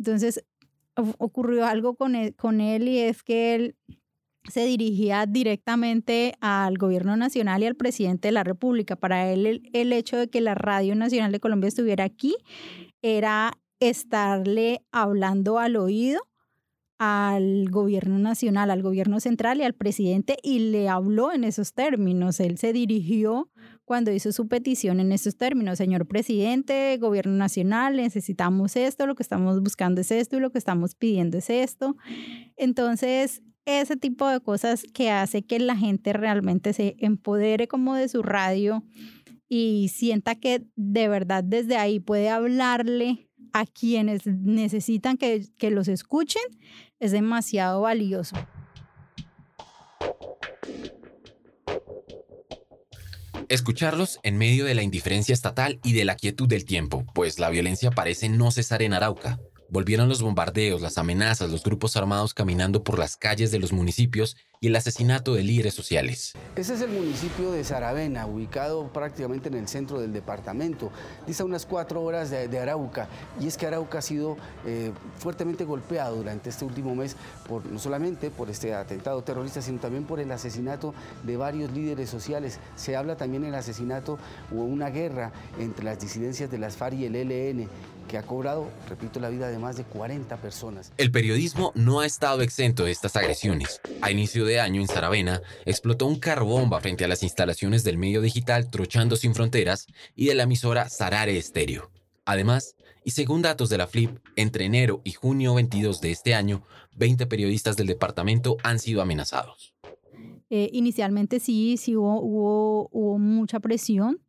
Entonces 0.00 0.42
ocurrió 1.18 1.66
algo 1.66 1.94
con 1.94 2.14
él, 2.14 2.34
con 2.34 2.62
él 2.62 2.88
y 2.88 3.00
es 3.00 3.22
que 3.22 3.54
él 3.54 3.76
se 4.48 4.64
dirigía 4.64 5.26
directamente 5.26 6.36
al 6.40 6.78
gobierno 6.78 7.18
nacional 7.18 7.62
y 7.62 7.66
al 7.66 7.76
presidente 7.76 8.28
de 8.28 8.32
la 8.32 8.42
República. 8.42 8.96
Para 8.96 9.30
él 9.30 9.68
el, 9.74 9.92
hecho 9.92 10.16
de 10.16 10.30
que 10.30 10.40
la 10.40 10.54
Radio 10.54 10.94
Nacional 10.94 11.32
de 11.32 11.40
Colombia 11.40 11.68
estuviera 11.68 12.04
aquí 12.04 12.34
era 13.02 13.52
estarle 13.78 14.86
hablando 14.90 15.58
al 15.58 15.76
oído 15.76 16.22
al 16.98 17.68
gobierno 17.68 18.18
nacional, 18.18 18.70
al 18.70 18.82
gobierno 18.82 19.20
central 19.20 19.60
y 19.60 19.64
al 19.64 19.74
presidente 19.74 20.38
y 20.42 20.70
le 20.70 20.88
habló 20.88 21.30
en 21.30 21.44
esos 21.44 21.74
términos. 21.74 22.40
Él 22.40 22.56
se 22.56 22.72
dirigió 22.72 23.50
cuando 23.90 24.12
hizo 24.12 24.30
su 24.30 24.46
petición 24.46 25.00
en 25.00 25.10
esos 25.10 25.36
términos. 25.36 25.78
Señor 25.78 26.06
presidente, 26.06 26.96
gobierno 26.98 27.32
nacional, 27.32 27.96
necesitamos 27.96 28.76
esto, 28.76 29.04
lo 29.04 29.16
que 29.16 29.24
estamos 29.24 29.60
buscando 29.60 30.00
es 30.00 30.12
esto 30.12 30.36
y 30.36 30.40
lo 30.40 30.52
que 30.52 30.58
estamos 30.58 30.94
pidiendo 30.94 31.38
es 31.38 31.50
esto. 31.50 31.96
Entonces, 32.56 33.42
ese 33.64 33.96
tipo 33.96 34.28
de 34.28 34.38
cosas 34.38 34.84
que 34.94 35.10
hace 35.10 35.42
que 35.42 35.58
la 35.58 35.74
gente 35.76 36.12
realmente 36.12 36.72
se 36.72 36.94
empodere 37.00 37.66
como 37.66 37.96
de 37.96 38.06
su 38.06 38.22
radio 38.22 38.84
y 39.48 39.90
sienta 39.92 40.36
que 40.36 40.64
de 40.76 41.08
verdad 41.08 41.42
desde 41.42 41.76
ahí 41.76 41.98
puede 41.98 42.28
hablarle 42.28 43.28
a 43.52 43.66
quienes 43.66 44.24
necesitan 44.24 45.16
que, 45.16 45.46
que 45.58 45.72
los 45.72 45.88
escuchen, 45.88 46.44
es 47.00 47.10
demasiado 47.10 47.80
valioso. 47.80 48.36
Escucharlos 53.50 54.20
en 54.22 54.38
medio 54.38 54.64
de 54.64 54.76
la 54.76 54.84
indiferencia 54.84 55.32
estatal 55.32 55.80
y 55.82 55.92
de 55.92 56.04
la 56.04 56.14
quietud 56.14 56.46
del 56.46 56.64
tiempo, 56.64 57.04
pues 57.12 57.40
la 57.40 57.50
violencia 57.50 57.90
parece 57.90 58.28
no 58.28 58.52
cesar 58.52 58.80
en 58.80 58.94
Arauca. 58.94 59.40
Volvieron 59.72 60.08
los 60.08 60.20
bombardeos, 60.20 60.80
las 60.80 60.98
amenazas, 60.98 61.48
los 61.48 61.62
grupos 61.62 61.96
armados 61.96 62.34
caminando 62.34 62.82
por 62.82 62.98
las 62.98 63.16
calles 63.16 63.52
de 63.52 63.60
los 63.60 63.72
municipios 63.72 64.36
y 64.58 64.66
el 64.66 64.74
asesinato 64.74 65.32
de 65.32 65.44
líderes 65.44 65.74
sociales. 65.74 66.34
Ese 66.56 66.74
es 66.74 66.80
el 66.80 66.90
municipio 66.90 67.52
de 67.52 67.62
Saravena, 67.62 68.26
ubicado 68.26 68.92
prácticamente 68.92 69.48
en 69.48 69.54
el 69.54 69.68
centro 69.68 70.00
del 70.00 70.12
departamento. 70.12 70.90
Dice 71.24 71.44
unas 71.44 71.66
cuatro 71.66 72.02
horas 72.02 72.30
de, 72.30 72.58
Arauca. 72.58 73.08
Y 73.40 73.46
es 73.46 73.56
que 73.56 73.68
Arauca 73.68 73.98
ha 73.98 74.02
sido 74.02 74.36
eh, 74.66 74.90
fuertemente 75.18 75.64
golpeado 75.64 76.16
durante 76.16 76.50
este 76.50 76.64
último 76.64 76.96
mes, 76.96 77.14
por, 77.48 77.64
no 77.64 77.78
solamente 77.78 78.30
por 78.32 78.50
este 78.50 78.74
atentado 78.74 79.22
terrorista, 79.22 79.62
sino 79.62 79.78
también 79.78 80.04
por 80.04 80.18
el 80.18 80.32
asesinato 80.32 80.94
de 81.22 81.36
varios 81.36 81.70
líderes 81.70 82.10
sociales. 82.10 82.58
Se 82.74 82.96
habla 82.96 83.16
también 83.16 83.44
del 83.44 83.54
asesinato 83.54 84.18
o 84.50 84.56
una 84.56 84.90
guerra 84.90 85.30
entre 85.60 85.84
las 85.84 86.00
disidencias 86.00 86.50
de 86.50 86.58
las 86.58 86.76
FARC 86.76 86.96
y 86.96 87.04
el 87.06 87.14
ELN 87.14 87.68
que 88.10 88.18
ha 88.18 88.22
cobrado, 88.24 88.68
repito, 88.88 89.20
la 89.20 89.28
vida 89.28 89.48
de 89.48 89.58
más 89.58 89.76
de 89.76 89.84
40 89.84 90.36
personas. 90.38 90.92
El 90.96 91.12
periodismo 91.12 91.70
no 91.76 92.00
ha 92.00 92.06
estado 92.06 92.42
exento 92.42 92.84
de 92.84 92.90
estas 92.90 93.14
agresiones. 93.14 93.80
A 94.00 94.10
inicio 94.10 94.44
de 94.44 94.58
año, 94.58 94.80
en 94.80 94.88
Saravena, 94.88 95.42
explotó 95.64 96.06
un 96.06 96.18
carro 96.18 96.46
bomba 96.46 96.80
frente 96.80 97.04
a 97.04 97.08
las 97.08 97.22
instalaciones 97.22 97.84
del 97.84 97.98
medio 97.98 98.20
digital 98.20 98.68
Trochando 98.68 99.14
Sin 99.14 99.32
Fronteras 99.32 99.86
y 100.16 100.26
de 100.26 100.34
la 100.34 100.42
emisora 100.42 100.88
Sarare 100.88 101.38
Estéreo. 101.38 101.92
Además, 102.24 102.74
y 103.04 103.12
según 103.12 103.42
datos 103.42 103.68
de 103.68 103.78
la 103.78 103.86
FLIP, 103.86 104.18
entre 104.34 104.64
enero 104.64 105.02
y 105.04 105.12
junio 105.12 105.54
22 105.54 106.00
de 106.00 106.10
este 106.10 106.34
año, 106.34 106.64
20 106.96 107.26
periodistas 107.26 107.76
del 107.76 107.86
departamento 107.86 108.56
han 108.64 108.80
sido 108.80 109.02
amenazados. 109.02 109.72
Eh, 110.50 110.68
inicialmente 110.72 111.38
sí, 111.38 111.76
sí 111.76 111.94
hubo, 111.94 112.20
hubo, 112.20 112.88
hubo 112.90 113.18
mucha 113.20 113.60
presión 113.60 114.20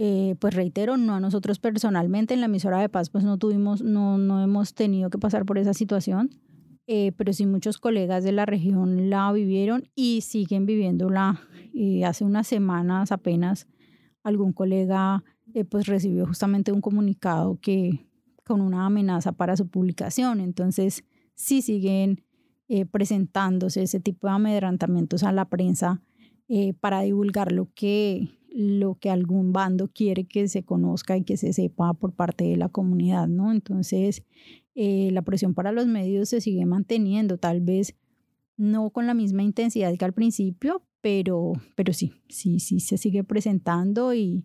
eh, 0.00 0.36
pues 0.38 0.54
reitero, 0.54 0.96
no 0.96 1.14
a 1.14 1.20
nosotros 1.20 1.58
personalmente 1.58 2.32
en 2.32 2.38
la 2.38 2.46
emisora 2.46 2.80
de 2.80 2.88
paz, 2.88 3.10
pues 3.10 3.24
no 3.24 3.36
tuvimos, 3.36 3.82
no, 3.82 4.16
no 4.16 4.44
hemos 4.44 4.72
tenido 4.72 5.10
que 5.10 5.18
pasar 5.18 5.44
por 5.44 5.58
esa 5.58 5.74
situación, 5.74 6.30
eh, 6.86 7.10
pero 7.16 7.32
sí 7.32 7.46
muchos 7.46 7.78
colegas 7.78 8.22
de 8.22 8.30
la 8.30 8.46
región 8.46 9.10
la 9.10 9.32
vivieron 9.32 9.88
y 9.96 10.20
siguen 10.20 10.66
viviéndola. 10.66 11.40
Eh, 11.74 12.04
hace 12.04 12.24
unas 12.24 12.46
semanas 12.46 13.10
apenas 13.10 13.66
algún 14.22 14.52
colega 14.52 15.24
pues 15.70 15.86
recibió 15.86 16.26
justamente 16.26 16.70
un 16.70 16.80
comunicado 16.80 17.58
que 17.60 18.06
con 18.44 18.60
una 18.60 18.86
amenaza 18.86 19.32
para 19.32 19.56
su 19.56 19.66
publicación, 19.66 20.40
entonces 20.40 21.04
sí 21.34 21.62
siguen 21.62 22.22
presentándose 22.92 23.82
ese 23.82 23.98
tipo 23.98 24.28
de 24.28 24.34
amedrantamientos 24.34 25.24
a 25.24 25.32
la 25.32 25.46
prensa 25.46 26.02
para 26.80 27.00
divulgar 27.00 27.50
lo 27.50 27.70
que 27.74 28.28
lo 28.50 28.94
que 28.94 29.10
algún 29.10 29.52
bando 29.52 29.88
quiere 29.88 30.24
que 30.24 30.48
se 30.48 30.62
conozca 30.62 31.16
y 31.16 31.24
que 31.24 31.36
se 31.36 31.52
sepa 31.52 31.94
por 31.94 32.12
parte 32.12 32.44
de 32.44 32.56
la 32.56 32.68
comunidad, 32.68 33.28
¿no? 33.28 33.52
Entonces, 33.52 34.24
eh, 34.74 35.10
la 35.12 35.22
presión 35.22 35.54
para 35.54 35.72
los 35.72 35.86
medios 35.86 36.28
se 36.30 36.40
sigue 36.40 36.64
manteniendo, 36.64 37.38
tal 37.38 37.60
vez 37.60 37.94
no 38.56 38.90
con 38.90 39.06
la 39.06 39.14
misma 39.14 39.42
intensidad 39.42 39.94
que 39.96 40.04
al 40.04 40.12
principio, 40.12 40.82
pero, 41.00 41.52
pero 41.76 41.92
sí, 41.92 42.12
sí, 42.28 42.58
sí 42.58 42.80
se 42.80 42.98
sigue 42.98 43.22
presentando 43.22 44.14
y, 44.14 44.44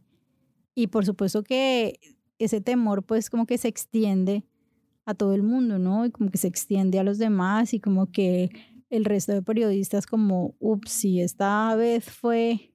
y 0.76 0.88
por 0.88 1.06
supuesto 1.06 1.44
que 1.44 2.00
ese 2.38 2.62
temor 2.62 3.04
pues 3.04 3.30
como 3.30 3.46
que 3.46 3.58
se 3.58 3.68
extiende 3.68 4.44
a 5.06 5.14
todo 5.14 5.34
el 5.34 5.44
mundo, 5.44 5.80
¿no? 5.80 6.06
Y 6.06 6.12
como 6.12 6.30
que 6.30 6.38
se 6.38 6.48
extiende 6.48 7.00
a 7.00 7.04
los 7.04 7.18
demás 7.18 7.74
y 7.74 7.80
como 7.80 8.12
que 8.12 8.50
el 8.90 9.06
resto 9.06 9.34
de 9.34 9.42
periodistas 9.42 10.06
como, 10.06 10.56
ups, 10.60 10.92
si 10.92 11.20
esta 11.20 11.76
vez 11.76 12.06
fue 12.06 12.73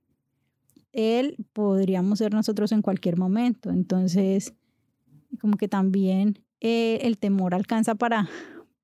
él, 0.98 1.36
podríamos 1.52 2.18
ser 2.18 2.34
nosotros 2.34 2.72
en 2.72 2.82
cualquier 2.82 3.16
momento. 3.16 3.70
Entonces, 3.70 4.52
como 5.40 5.56
que 5.56 5.68
también 5.68 6.40
eh, 6.60 6.98
el 7.02 7.18
temor 7.18 7.54
alcanza 7.54 7.94
para, 7.94 8.28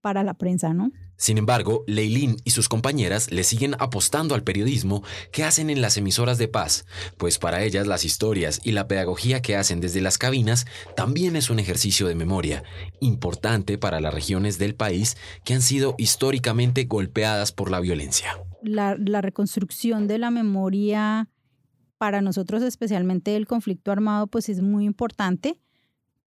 para 0.01 0.23
la 0.23 0.35
prensa, 0.35 0.73
¿no? 0.73 0.93
Sin 1.17 1.39
embargo, 1.39 1.85
Leilín 1.87 2.37
y 2.45 2.51
sus 2.51 2.69
compañeras 2.69 3.31
le 3.31 3.45
siguen 3.45 3.75
apostando 3.79 4.35
al 4.35 4.43
periodismo 4.43 5.03
que 5.31 5.45
hacen 5.45 5.71
en 5.71 5.81
las 5.81 5.97
emisoras 5.97 6.39
de 6.39 6.49
paz, 6.49 6.87
pues 7.19 7.39
para 7.39 7.63
ellas 7.63 7.87
las 7.87 8.05
historias 8.05 8.61
y 8.65 8.73
la 8.73 8.89
pedagogía 8.89 9.41
que 9.41 9.57
hacen 9.57 9.81
desde 9.81 10.01
las 10.01 10.19
cabinas 10.19 10.67
también 10.97 11.37
es 11.37 11.51
un 11.51 11.61
ejercicio 11.61 12.09
de 12.09 12.17
memoria, 12.17 12.65
importante 13.01 13.79
para 13.79 14.01
las 14.01 14.13
regiones 14.13 14.59
del 14.59 14.75
país 14.75 15.17
que 15.45 15.55
han 15.55 15.63
sido 15.63 15.95
históricamente 15.99 16.85
golpeadas 16.85 17.53
por 17.53 17.71
la 17.71 17.81
violencia. 17.81 18.37
La, 18.63 18.97
la 18.99 19.21
reconstrucción 19.21 20.09
de 20.09 20.19
la 20.19 20.31
memoria 20.31 21.29
para 21.99 22.21
nosotros, 22.21 22.63
especialmente 22.63 23.37
el 23.37 23.47
conflicto 23.47 23.93
armado, 23.93 24.27
pues 24.27 24.49
es 24.49 24.61
muy 24.61 24.85
importante 24.85 25.59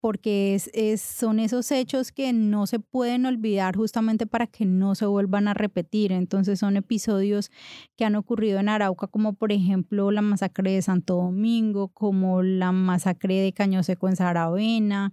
porque 0.06 0.54
es, 0.74 1.02
son 1.02 1.40
esos 1.40 1.72
hechos 1.72 2.12
que 2.12 2.32
no 2.32 2.68
se 2.68 2.78
pueden 2.78 3.26
olvidar 3.26 3.76
justamente 3.76 4.28
para 4.28 4.46
que 4.46 4.64
no 4.64 4.94
se 4.94 5.08
vuelvan 5.08 5.48
a 5.48 5.56
repetir. 5.56 6.12
Entonces 6.12 6.60
son 6.60 6.78
episodios 6.78 7.50
que 7.96 8.06
han 8.06 8.14
ocurrido 8.14 8.60
en 8.60 8.70
Arauca, 8.70 9.08
como 9.08 9.34
por 9.34 9.52
ejemplo 9.52 10.12
la 10.12 10.22
masacre 10.22 10.74
de 10.74 10.84
Santo 10.84 11.16
Domingo, 11.16 11.88
como 11.88 12.44
la 12.44 12.72
masacre 12.72 13.40
de 13.40 13.52
Cañoseco 13.52 14.08
en 14.08 14.16
Saravena. 14.16 15.12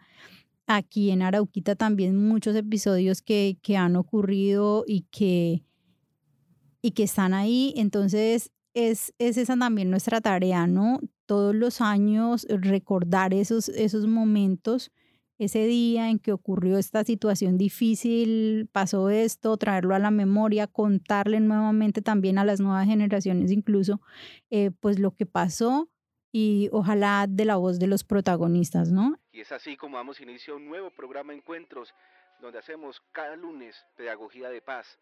Aquí 0.67 1.11
en 1.11 1.23
Arauquita 1.23 1.75
también 1.75 2.29
muchos 2.29 2.55
episodios 2.55 3.23
que, 3.23 3.57
que 3.63 3.79
han 3.79 3.97
ocurrido 3.97 4.85
y 4.87 5.07
que, 5.11 5.65
y 6.83 6.91
que 6.91 7.05
están 7.05 7.33
ahí. 7.33 7.73
Entonces 7.79 8.51
es, 8.75 9.15
es 9.19 9.37
esa 9.37 9.57
también 9.57 9.91
nuestra 9.91 10.21
tarea, 10.21 10.67
¿no? 10.67 11.01
todos 11.33 11.55
los 11.55 11.81
años 11.81 12.47
recordar 12.51 13.33
esos, 13.33 13.71
esos 13.71 14.07
momentos, 14.07 14.93
ese 15.39 15.65
día 15.65 16.11
en 16.11 16.19
que 16.19 16.31
ocurrió 16.31 16.77
esta 16.77 17.05
situación 17.05 17.57
difícil, 17.57 18.69
pasó 18.71 19.09
esto, 19.09 19.57
traerlo 19.57 19.95
a 19.95 19.99
la 19.99 20.11
memoria, 20.11 20.67
contarle 20.67 21.41
nuevamente 21.41 22.03
también 22.03 22.37
a 22.37 22.45
las 22.45 22.61
nuevas 22.61 22.87
generaciones 22.87 23.51
incluso, 23.51 24.03
eh, 24.51 24.73
pues 24.79 24.99
lo 24.99 25.13
que 25.17 25.25
pasó 25.25 25.89
y 26.31 26.69
ojalá 26.71 27.25
de 27.27 27.47
la 27.47 27.57
voz 27.57 27.79
de 27.79 27.87
los 27.87 28.05
protagonistas, 28.05 28.93
¿no? 28.93 29.19
Y 29.33 29.41
es 29.41 29.53
así 29.53 29.75
como 29.79 29.97
damos 29.97 30.21
inicio 30.21 30.53
a 30.53 30.57
un 30.59 30.67
nuevo 30.67 30.91
programa 30.91 31.33
Encuentros, 31.33 31.95
donde 32.43 32.59
hacemos 32.59 33.01
cada 33.13 33.37
lunes 33.37 33.75
pedagogía 33.97 34.51
de 34.51 34.61
paz 34.61 34.99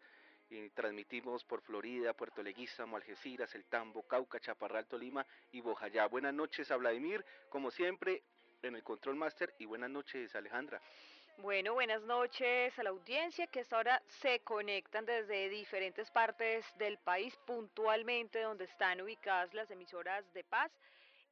y 0.51 0.69
transmitimos 0.69 1.45
por 1.45 1.61
Florida, 1.61 2.13
Puerto 2.13 2.43
Leguízamo, 2.43 2.97
Algeciras, 2.97 3.55
El 3.55 3.65
Tambo, 3.65 4.03
Cauca, 4.03 4.39
Chaparral, 4.39 4.85
Tolima 4.85 5.25
y 5.51 5.61
Bojayá. 5.61 6.07
Buenas 6.07 6.33
noches 6.33 6.69
a 6.71 6.75
Vladimir, 6.75 7.25
como 7.49 7.71
siempre, 7.71 8.23
en 8.61 8.75
el 8.75 8.83
Control 8.83 9.15
Master 9.15 9.53
y 9.59 9.65
buenas 9.65 9.89
noches 9.89 10.35
Alejandra. 10.35 10.81
Bueno, 11.37 11.73
buenas 11.73 12.03
noches 12.03 12.77
a 12.77 12.83
la 12.83 12.89
audiencia 12.89 13.47
que 13.47 13.61
hasta 13.61 13.77
ahora 13.77 14.03
se 14.21 14.41
conectan 14.41 15.05
desde 15.05 15.49
diferentes 15.49 16.11
partes 16.11 16.65
del 16.77 16.97
país, 16.97 17.33
puntualmente 17.47 18.41
donde 18.41 18.65
están 18.65 19.01
ubicadas 19.01 19.53
las 19.53 19.71
emisoras 19.71 20.25
de 20.33 20.43
paz. 20.43 20.71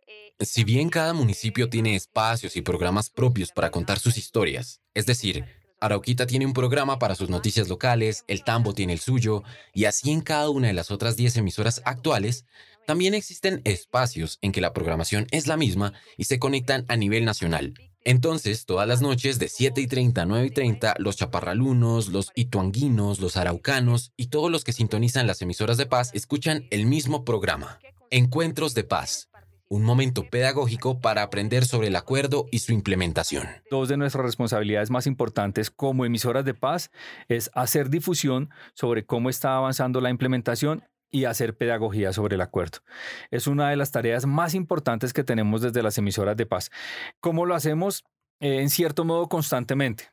Eh, 0.08 0.34
si 0.40 0.64
bien 0.64 0.90
cada 0.90 1.14
municipio 1.14 1.70
tiene 1.70 1.96
espacios 1.96 2.56
y 2.56 2.62
programas 2.62 3.10
propios 3.12 3.52
para 3.52 3.70
contar 3.70 4.00
sus 4.00 4.18
historias, 4.18 4.82
es 4.96 5.06
decir, 5.06 5.46
Arauquita 5.82 6.28
tiene 6.28 6.46
un 6.46 6.54
programa 6.54 7.00
para 7.00 7.16
sus 7.16 7.30
noticias 7.30 7.70
locales, 7.70 8.26
El 8.28 8.44
Tambo 8.44 8.74
tiene 8.74 8.94
el 8.94 9.00
suyo, 9.00 9.44
y 9.74 9.86
así 9.86 10.12
en 10.12 10.22
cada 10.22 10.50
una 10.50 10.68
de 10.68 10.74
las 10.74 10.92
otras 10.92 11.16
10 11.16 11.38
emisoras 11.38 11.82
actuales, 11.86 12.46
también 12.86 13.14
existen 13.14 13.62
espacios 13.66 14.40
en 14.42 14.52
que 14.52 14.62
la 14.62 14.74
programación 14.74 15.28
es 15.32 15.48
la 15.48 15.58
misma 15.58 15.94
y 16.18 16.26
se 16.26 16.40
conectan 16.40 16.86
a 16.88 16.96
nivel 16.96 17.24
nacional. 17.24 17.74
Entonces, 18.04 18.66
todas 18.66 18.88
las 18.88 19.02
noches 19.02 19.40
de 19.40 19.50
7 19.50 19.82
y 19.82 19.88
30 19.88 20.22
a 20.22 20.26
9 20.26 20.48
y 20.48 20.50
30, 20.52 20.96
los 20.98 21.18
chaparralunos, 21.18 22.08
los 22.08 22.32
ituanguinos, 22.34 23.20
los 23.20 23.38
araucanos 23.38 24.12
y 24.18 24.28
todos 24.28 24.50
los 24.50 24.64
que 24.64 24.74
sintonizan 24.74 25.28
las 25.28 25.42
emisoras 25.42 25.78
de 25.78 25.86
paz 25.86 26.12
escuchan 26.14 26.66
el 26.72 26.86
mismo 26.86 27.24
programa, 27.24 27.80
Encuentros 28.10 28.74
de 28.74 28.86
Paz, 28.86 29.30
un 29.70 29.84
momento 29.84 30.26
pedagógico 30.28 31.00
para 31.00 31.22
aprender 31.22 31.64
sobre 31.64 31.88
el 31.88 31.96
acuerdo 31.96 32.48
y 32.52 32.60
su 32.60 32.74
implementación. 32.74 33.48
Dos 33.70 33.88
de 33.88 33.98
nuestras 33.98 34.26
responsabilidades 34.26 34.90
más 34.90 35.06
importantes 35.06 35.70
como 35.70 36.06
emisoras 36.06 36.44
de 36.44 36.56
paz 36.56 36.90
es 37.28 37.52
hacer 37.54 37.90
difusión 37.90 38.50
sobre 38.74 39.06
cómo 39.06 39.30
está 39.30 39.56
avanzando 39.56 40.02
la 40.02 40.10
implementación 40.10 40.84
y 41.12 41.26
hacer 41.26 41.56
pedagogía 41.56 42.14
sobre 42.14 42.36
el 42.36 42.42
acuerdo. 42.42 42.80
Es 43.30 43.48
una 43.48 43.70
de 43.70 43.76
las 43.76 43.92
tareas 43.92 44.26
más 44.26 44.56
importantes 44.56 45.14
que 45.14 45.24
tenemos 45.24 45.62
desde 45.62 45.84
las 45.84 45.98
emisoras 45.98 46.36
de 46.36 46.48
paz. 46.48 46.72
¿Cómo 47.20 47.46
lo 47.46 47.56
hacemos? 47.56 48.04
Eh, 48.40 48.62
en 48.62 48.70
cierto 48.70 49.06
modo 49.06 49.28
constantemente 49.28 50.10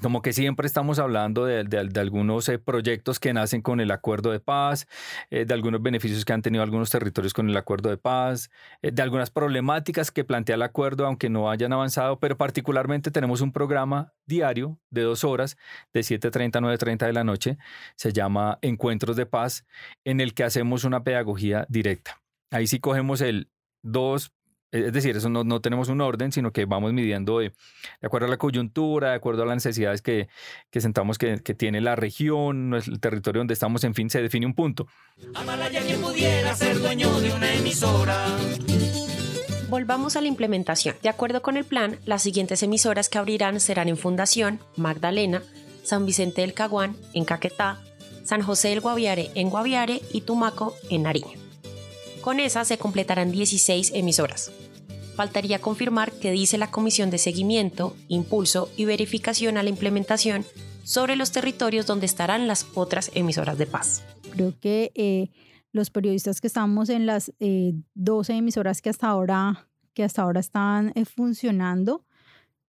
como 0.00 0.22
que 0.22 0.32
siempre 0.32 0.66
estamos 0.66 0.98
hablando 0.98 1.44
de, 1.44 1.90
algunos 1.96 2.48
eh, 2.48 2.58
proyectos 2.58 3.20
que 3.20 3.32
nacen 3.32 3.62
con 3.62 3.80
el 3.80 3.90
acuerdo 3.90 4.30
de 4.30 4.40
paz, 4.40 4.86
eh, 5.30 5.44
de 5.44 5.54
algunos 5.54 5.82
beneficios 5.82 6.24
que 6.24 6.32
han 6.32 6.42
tenido 6.42 6.62
algunos 6.62 6.90
territorios 6.90 7.32
con 7.32 7.48
el 7.48 7.56
acuerdo 7.56 7.90
de 7.90 7.96
paz, 7.96 8.50
eh, 8.82 8.90
de 8.92 9.02
algunas 9.02 9.30
problemáticas 9.30 10.10
que 10.10 10.24
plantea 10.24 10.56
el 10.56 10.62
acuerdo, 10.62 11.06
aunque 11.06 11.28
no 11.28 11.50
hayan 11.50 11.72
avanzado, 11.72 12.18
pero 12.18 12.36
particularmente 12.36 13.10
tenemos 13.10 13.40
un 13.40 13.52
programa 13.52 14.12
diario 14.26 14.78
de 14.90 15.02
dos 15.02 15.24
horas, 15.24 15.56
de 15.92 16.00
7.30 16.00 16.56
a 16.56 16.60
9.30 16.60 17.06
de 17.06 17.12
la 17.12 17.24
noche, 17.24 17.58
se 17.96 18.12
llama 18.12 18.58
Encuentros 18.62 19.16
de 19.16 19.26
Paz, 19.26 19.66
en 20.04 20.20
el 20.20 20.34
que 20.34 20.44
hacemos 20.44 20.84
una 20.84 21.04
pedagogía 21.04 21.66
directa. 21.68 22.20
Ahí 22.50 22.66
sí 22.66 22.80
cogemos 22.80 23.20
el 23.20 23.50
2 23.82 24.32
es 24.72 24.92
decir, 24.92 25.16
eso 25.16 25.28
no, 25.28 25.42
no, 25.42 25.60
tenemos 25.60 25.88
un 25.88 26.00
orden, 26.00 26.30
sino 26.32 26.52
que 26.52 26.64
vamos 26.64 26.92
midiendo 26.92 27.40
de, 27.40 27.52
acuerdo 28.02 28.26
a 28.26 28.30
la 28.30 28.36
coyuntura, 28.36 29.10
de 29.10 29.16
acuerdo 29.16 29.42
a 29.42 29.46
las 29.46 29.56
necesidades 29.56 30.00
que, 30.02 30.28
que 30.70 30.80
sentamos 30.80 31.18
que, 31.18 31.40
que, 31.42 31.54
tiene 31.54 31.80
la 31.80 31.96
región, 31.96 32.74
el 32.74 33.00
territorio 33.00 33.40
donde 33.40 33.54
estamos, 33.54 33.82
en 33.84 33.94
fin, 33.94 34.10
se 34.10 34.22
define 34.22 34.46
un 34.46 34.54
punto. 34.54 34.86
pudiera 36.00 36.54
ser 36.54 36.78
dueño 36.78 37.20
de 37.20 37.32
una 37.32 37.52
emisora. 37.54 38.26
Volvamos 39.68 40.16
a 40.16 40.20
la 40.20 40.28
implementación. 40.28 40.96
De 41.02 41.08
acuerdo 41.08 41.42
con 41.42 41.56
el 41.56 41.64
plan, 41.64 41.98
las 42.04 42.22
siguientes 42.22 42.62
emisoras 42.62 43.08
que 43.08 43.18
abrirán 43.18 43.60
serán 43.60 43.88
en 43.88 43.96
Fundación, 43.96 44.60
Magdalena, 44.76 45.42
San 45.84 46.06
Vicente 46.06 46.40
del 46.42 46.54
Caguán, 46.54 46.96
en 47.14 47.24
Caquetá, 47.24 47.80
San 48.24 48.42
José 48.42 48.68
del 48.68 48.80
Guaviare, 48.80 49.30
en 49.34 49.50
Guaviare 49.50 50.00
y 50.12 50.22
Tumaco, 50.22 50.74
en 50.90 51.04
Nariño. 51.04 51.39
Con 52.20 52.38
esa 52.38 52.64
se 52.64 52.76
completarán 52.76 53.32
16 53.32 53.92
emisoras. 53.94 54.52
Faltaría 55.16 55.58
confirmar 55.58 56.12
qué 56.12 56.30
dice 56.30 56.58
la 56.58 56.70
Comisión 56.70 57.10
de 57.10 57.18
Seguimiento, 57.18 57.96
Impulso 58.08 58.70
y 58.76 58.84
Verificación 58.84 59.56
a 59.56 59.62
la 59.62 59.70
Implementación 59.70 60.44
sobre 60.82 61.16
los 61.16 61.32
territorios 61.32 61.86
donde 61.86 62.06
estarán 62.06 62.46
las 62.46 62.66
otras 62.74 63.10
emisoras 63.14 63.56
de 63.56 63.66
paz. 63.66 64.02
Creo 64.32 64.54
que 64.60 64.92
eh, 64.94 65.30
los 65.72 65.90
periodistas 65.90 66.40
que 66.40 66.46
estamos 66.46 66.88
en 66.90 67.06
las 67.06 67.32
12 67.94 68.32
eh, 68.32 68.36
emisoras 68.36 68.82
que 68.82 68.90
hasta 68.90 69.08
ahora, 69.08 69.68
que 69.94 70.04
hasta 70.04 70.22
ahora 70.22 70.40
están 70.40 70.92
eh, 70.94 71.04
funcionando, 71.04 72.04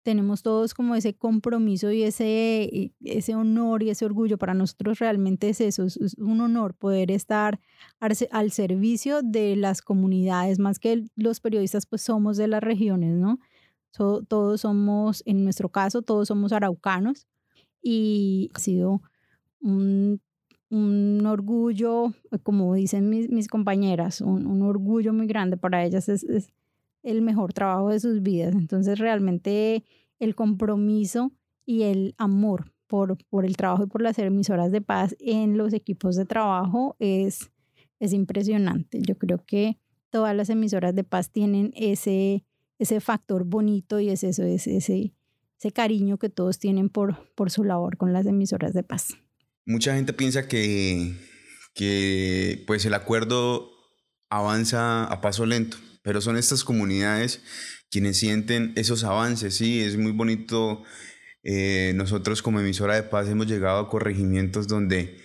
tenemos 0.03 0.43
todos 0.43 0.75
como 0.75 0.95
ese 0.95 1.15
compromiso 1.15 1.91
y 1.91 2.03
ese, 2.03 2.93
ese 3.05 3.35
honor 3.35 3.83
y 3.83 3.91
ese 3.91 4.05
orgullo. 4.05 4.39
Para 4.39 4.55
nosotros 4.55 4.99
realmente 4.99 5.49
es 5.51 5.61
eso, 5.61 5.85
es 5.85 6.15
un 6.19 6.41
honor 6.41 6.75
poder 6.75 7.11
estar 7.11 7.61
al, 7.99 8.51
servicio 8.53 9.23
de 9.23 9.57
las 9.57 9.83
comunidades, 9.83 10.59
más 10.59 10.79
que 10.79 11.05
los 11.17 11.41
periodistas 11.41 11.87
pues 11.87 12.03
somos 12.03 12.37
de 12.37 12.49
las 12.49 12.63
regiones, 12.63 13.17
¿no? 13.17 13.39
todos 13.93 14.61
somos, 14.61 15.23
en 15.27 15.43
nuestro 15.43 15.69
caso, 15.69 16.03
todos 16.03 16.29
somos 16.29 16.53
araucanos 16.53 17.27
y 17.83 18.49
ha 18.55 18.59
sido 18.61 19.03
un, 19.61 20.21
un 20.71 21.27
orgullo, 21.27 22.15
como 22.45 22.73
dicen 22.75 23.11
mis, 23.11 23.29
mis 23.31 23.49
compañeras, 23.49 24.21
un, 24.21 24.47
un, 24.47 24.63
orgullo 24.63 25.13
muy 25.13 25.27
grande 25.27 25.57
para 25.57 25.85
ellas. 25.85 26.09
es, 26.09 26.23
es 26.23 26.53
el 27.03 27.23
mejor 27.23 27.53
trabajo 27.53 27.91
de 27.91 28.01
sus 28.01 28.23
vidas. 28.23 28.55
Entonces 28.55 28.99
realmente 28.99 29.85
el 30.19 30.35
compromiso 30.35 31.33
y 31.65 31.83
el 31.83 32.15
amor 32.19 32.73
por, 32.87 33.17
por 33.29 33.45
el 33.45 33.57
trabajo 33.57 33.85
y 33.85 33.87
por 33.87 34.03
las 34.03 34.19
emisoras 34.19 34.73
de 34.73 34.81
paz 34.81 35.17
en 35.21 35.57
los 35.57 35.73
equipos 35.73 36.17
de 36.17 36.27
trabajo 36.27 36.97
es, 36.99 37.51
es 38.01 38.13
impresionante. 38.13 39.01
Yo 39.01 39.17
creo 39.17 39.45
que 39.45 39.79
todas 40.11 40.35
las 40.35 40.51
emisoras 40.51 40.95
de 40.95 41.05
paz 41.05 41.31
tienen 41.31 41.73
ese, 41.77 42.45
ese 42.79 43.01
factor 43.01 43.45
bonito 43.45 44.01
y 44.01 44.11
es 44.11 44.25
eso, 44.25 44.43
es 44.43 44.67
ese, 44.67 45.15
ese 45.59 45.73
cariño 45.73 46.19
que 46.19 46.29
todos 46.29 46.59
tienen 46.59 46.89
por, 46.89 47.33
por 47.35 47.51
su 47.51 47.65
labor 47.65 47.97
con 47.97 48.13
las 48.13 48.27
emisoras 48.27 48.73
de 48.75 48.83
paz. 48.83 49.15
mucha 49.65 49.95
gente 49.95 50.13
piensa 50.13 50.49
que, 50.49 51.15
que 51.75 52.65
pues 52.67 52.85
el 52.85 52.95
acuerdo 52.95 53.71
avanza 54.29 55.05
a 55.05 55.21
paso 55.21 55.47
lento, 55.47 55.77
pero 56.03 56.21
son 56.21 56.37
estas 56.37 56.65
comunidades 56.65 57.41
quienes 57.91 58.19
sienten 58.19 58.73
esos 58.77 59.05
avances, 59.05 59.55
sí, 59.55 59.81
es 59.81 59.97
muy 59.97 60.13
bonito. 60.13 60.83
Eh, 61.43 61.93
nosotros 61.97 62.43
como 62.43 62.61
emisora 62.61 62.95
de 62.95 63.03
paz 63.03 63.29
hemos 63.29 63.47
llegado 63.47 63.81
a 63.81 63.89
corregimientos 63.89 64.69
donde 64.69 65.19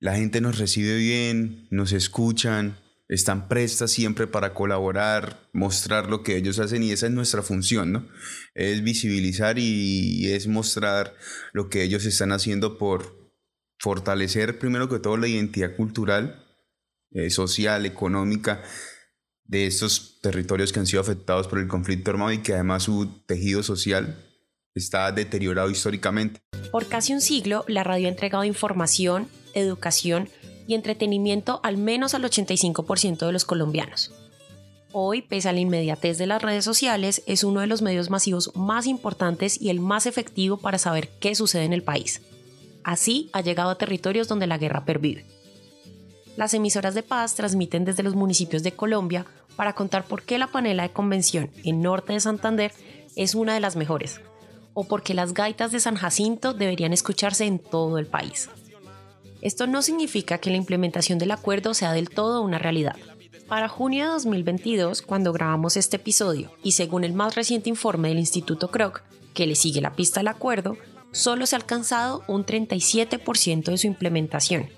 la 0.00 0.14
gente 0.16 0.40
nos 0.40 0.58
recibe 0.58 0.96
bien, 0.96 1.66
nos 1.70 1.92
escuchan, 1.92 2.78
están 3.08 3.48
prestas 3.48 3.90
siempre 3.90 4.26
para 4.26 4.54
colaborar, 4.54 5.50
mostrar 5.52 6.08
lo 6.08 6.22
que 6.22 6.36
ellos 6.36 6.58
hacen 6.58 6.82
y 6.82 6.92
esa 6.92 7.06
es 7.06 7.12
nuestra 7.12 7.42
función, 7.42 7.92
¿no? 7.92 8.08
Es 8.54 8.82
visibilizar 8.82 9.58
y 9.58 10.30
es 10.30 10.46
mostrar 10.46 11.14
lo 11.52 11.68
que 11.68 11.82
ellos 11.82 12.06
están 12.06 12.32
haciendo 12.32 12.78
por 12.78 13.32
fortalecer 13.78 14.58
primero 14.58 14.88
que 14.88 15.00
todo 15.00 15.16
la 15.16 15.28
identidad 15.28 15.76
cultural, 15.76 16.46
eh, 17.10 17.30
social, 17.30 17.86
económica 17.86 18.62
de 19.48 19.66
estos 19.66 20.20
territorios 20.20 20.72
que 20.72 20.78
han 20.78 20.86
sido 20.86 21.00
afectados 21.00 21.48
por 21.48 21.58
el 21.58 21.66
conflicto 21.66 22.10
armado 22.10 22.32
y 22.32 22.38
que 22.38 22.54
además 22.54 22.84
su 22.84 23.08
tejido 23.26 23.62
social 23.62 24.16
está 24.74 25.10
deteriorado 25.10 25.70
históricamente. 25.70 26.40
Por 26.70 26.86
casi 26.86 27.14
un 27.14 27.20
siglo, 27.20 27.64
la 27.66 27.82
radio 27.82 28.06
ha 28.06 28.10
entregado 28.10 28.44
información, 28.44 29.26
educación 29.54 30.28
y 30.66 30.74
entretenimiento 30.74 31.60
al 31.64 31.78
menos 31.78 32.14
al 32.14 32.24
85% 32.24 33.26
de 33.26 33.32
los 33.32 33.44
colombianos. 33.44 34.12
Hoy, 34.92 35.22
pese 35.22 35.48
a 35.48 35.52
la 35.52 35.60
inmediatez 35.60 36.18
de 36.18 36.26
las 36.26 36.42
redes 36.42 36.64
sociales, 36.64 37.22
es 37.26 37.42
uno 37.42 37.60
de 37.60 37.66
los 37.66 37.82
medios 37.82 38.10
masivos 38.10 38.52
más 38.54 38.86
importantes 38.86 39.60
y 39.60 39.70
el 39.70 39.80
más 39.80 40.06
efectivo 40.06 40.58
para 40.58 40.78
saber 40.78 41.08
qué 41.20 41.34
sucede 41.34 41.64
en 41.64 41.72
el 41.72 41.82
país. 41.82 42.22
Así 42.84 43.28
ha 43.32 43.40
llegado 43.40 43.70
a 43.70 43.78
territorios 43.78 44.28
donde 44.28 44.46
la 44.46 44.58
guerra 44.58 44.84
pervive. 44.84 45.26
Las 46.38 46.54
emisoras 46.54 46.94
de 46.94 47.02
paz 47.02 47.34
transmiten 47.34 47.84
desde 47.84 48.04
los 48.04 48.14
municipios 48.14 48.62
de 48.62 48.70
Colombia 48.70 49.26
para 49.56 49.72
contar 49.72 50.04
por 50.04 50.22
qué 50.22 50.38
la 50.38 50.46
panela 50.46 50.84
de 50.84 50.92
convención 50.92 51.50
en 51.64 51.82
norte 51.82 52.12
de 52.12 52.20
Santander 52.20 52.72
es 53.16 53.34
una 53.34 53.54
de 53.54 53.58
las 53.58 53.74
mejores, 53.74 54.20
o 54.72 54.84
por 54.84 55.02
qué 55.02 55.14
las 55.14 55.34
gaitas 55.34 55.72
de 55.72 55.80
San 55.80 55.96
Jacinto 55.96 56.54
deberían 56.54 56.92
escucharse 56.92 57.44
en 57.44 57.58
todo 57.58 57.98
el 57.98 58.06
país. 58.06 58.48
Esto 59.42 59.66
no 59.66 59.82
significa 59.82 60.38
que 60.38 60.50
la 60.50 60.58
implementación 60.58 61.18
del 61.18 61.32
acuerdo 61.32 61.74
sea 61.74 61.92
del 61.92 62.08
todo 62.08 62.40
una 62.42 62.60
realidad. 62.60 62.94
Para 63.48 63.66
junio 63.68 64.04
de 64.04 64.12
2022, 64.12 65.02
cuando 65.02 65.32
grabamos 65.32 65.76
este 65.76 65.96
episodio, 65.96 66.52
y 66.62 66.70
según 66.70 67.02
el 67.02 67.14
más 67.14 67.34
reciente 67.34 67.68
informe 67.68 68.10
del 68.10 68.20
Instituto 68.20 68.70
Kroc, 68.70 69.02
que 69.34 69.48
le 69.48 69.56
sigue 69.56 69.80
la 69.80 69.96
pista 69.96 70.20
al 70.20 70.28
acuerdo, 70.28 70.76
solo 71.10 71.46
se 71.46 71.56
ha 71.56 71.58
alcanzado 71.58 72.22
un 72.28 72.46
37% 72.46 73.72
de 73.72 73.78
su 73.78 73.88
implementación, 73.88 74.68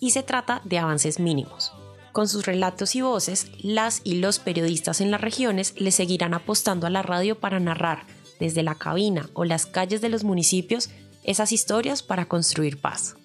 y 0.00 0.10
se 0.10 0.22
trata 0.22 0.60
de 0.64 0.78
avances 0.78 1.18
mínimos. 1.18 1.72
Con 2.12 2.28
sus 2.28 2.46
relatos 2.46 2.94
y 2.94 3.02
voces, 3.02 3.48
las 3.60 4.00
y 4.02 4.14
los 4.16 4.38
periodistas 4.38 5.00
en 5.00 5.10
las 5.10 5.20
regiones 5.20 5.74
le 5.78 5.90
seguirán 5.90 6.32
apostando 6.32 6.86
a 6.86 6.90
la 6.90 7.02
radio 7.02 7.38
para 7.38 7.60
narrar, 7.60 8.06
desde 8.40 8.62
la 8.62 8.74
cabina 8.74 9.28
o 9.34 9.44
las 9.44 9.66
calles 9.66 10.00
de 10.00 10.08
los 10.08 10.24
municipios, 10.24 10.90
esas 11.24 11.52
historias 11.52 12.02
para 12.02 12.26
construir 12.26 12.80
paz. 12.80 13.16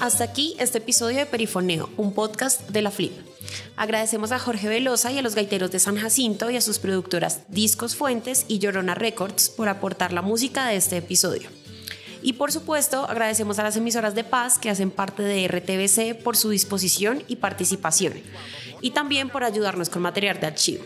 Hasta 0.00 0.24
aquí 0.24 0.56
este 0.58 0.78
episodio 0.78 1.18
de 1.18 1.26
Perifoneo, 1.26 1.90
un 1.98 2.14
podcast 2.14 2.68
de 2.70 2.82
la 2.82 2.90
Flip. 2.90 3.12
Agradecemos 3.76 4.32
a 4.32 4.38
Jorge 4.38 4.66
Velosa 4.66 5.12
y 5.12 5.18
a 5.18 5.22
los 5.22 5.34
gaiteros 5.34 5.70
de 5.70 5.78
San 5.78 5.96
Jacinto 5.96 6.50
y 6.50 6.56
a 6.56 6.60
sus 6.60 6.78
productoras 6.78 7.42
Discos 7.48 7.96
Fuentes 7.96 8.46
y 8.48 8.58
Llorona 8.58 8.94
Records 8.94 9.50
por 9.50 9.68
aportar 9.68 10.12
la 10.12 10.22
música 10.22 10.66
de 10.66 10.76
este 10.76 10.96
episodio. 10.96 11.48
Y 12.22 12.34
por 12.34 12.52
supuesto, 12.52 13.08
agradecemos 13.08 13.58
a 13.58 13.62
las 13.62 13.76
emisoras 13.76 14.14
de 14.14 14.24
paz 14.24 14.58
que 14.58 14.70
hacen 14.70 14.90
parte 14.90 15.22
de 15.22 15.48
RTBC 15.48 16.22
por 16.22 16.36
su 16.36 16.50
disposición 16.50 17.22
y 17.28 17.36
participación, 17.36 18.14
y 18.80 18.90
también 18.90 19.30
por 19.30 19.44
ayudarnos 19.44 19.88
con 19.88 20.02
material 20.02 20.40
de 20.40 20.46
archivo. 20.46 20.84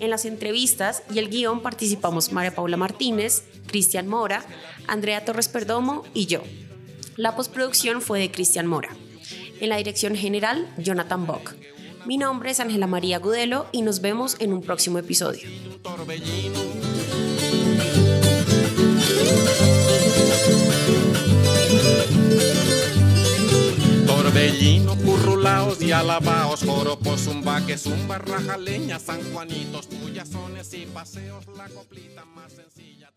En 0.00 0.10
las 0.10 0.24
entrevistas 0.24 1.02
y 1.12 1.18
el 1.18 1.28
guion 1.28 1.60
participamos 1.60 2.32
María 2.32 2.54
Paula 2.54 2.78
Martínez, 2.78 3.44
Cristian 3.66 4.08
Mora, 4.08 4.44
Andrea 4.88 5.24
Torres 5.24 5.48
Perdomo 5.48 6.04
y 6.14 6.26
yo. 6.26 6.42
La 7.16 7.36
postproducción 7.36 8.00
fue 8.00 8.18
de 8.18 8.30
Cristian 8.30 8.66
Mora. 8.66 8.96
En 9.60 9.68
la 9.68 9.76
dirección 9.76 10.16
general, 10.16 10.72
Jonathan 10.78 11.26
Bock. 11.26 11.54
Mi 12.06 12.16
nombre 12.16 12.50
es 12.50 12.60
Ángela 12.60 12.86
María 12.86 13.18
Gudelo 13.18 13.66
y 13.72 13.82
nos 13.82 14.00
vemos 14.00 14.36
en 14.40 14.54
un 14.54 14.62
próximo 14.62 14.98
episodio. 14.98 15.46
Torbellino, 24.30 24.94
currulaos 24.94 25.82
y 25.82 25.90
alabaos, 25.90 26.62
joropos, 26.64 27.22
zumba, 27.22 27.60
zumba, 27.76 28.18
raja, 28.18 28.56
leña, 28.56 29.00
San 29.00 29.20
Juanitos, 29.32 29.88
puyazones 29.88 30.72
y 30.72 30.86
paseos, 30.86 31.48
la 31.56 31.68
coplita 31.68 32.24
más 32.26 32.52
sencilla. 32.52 33.10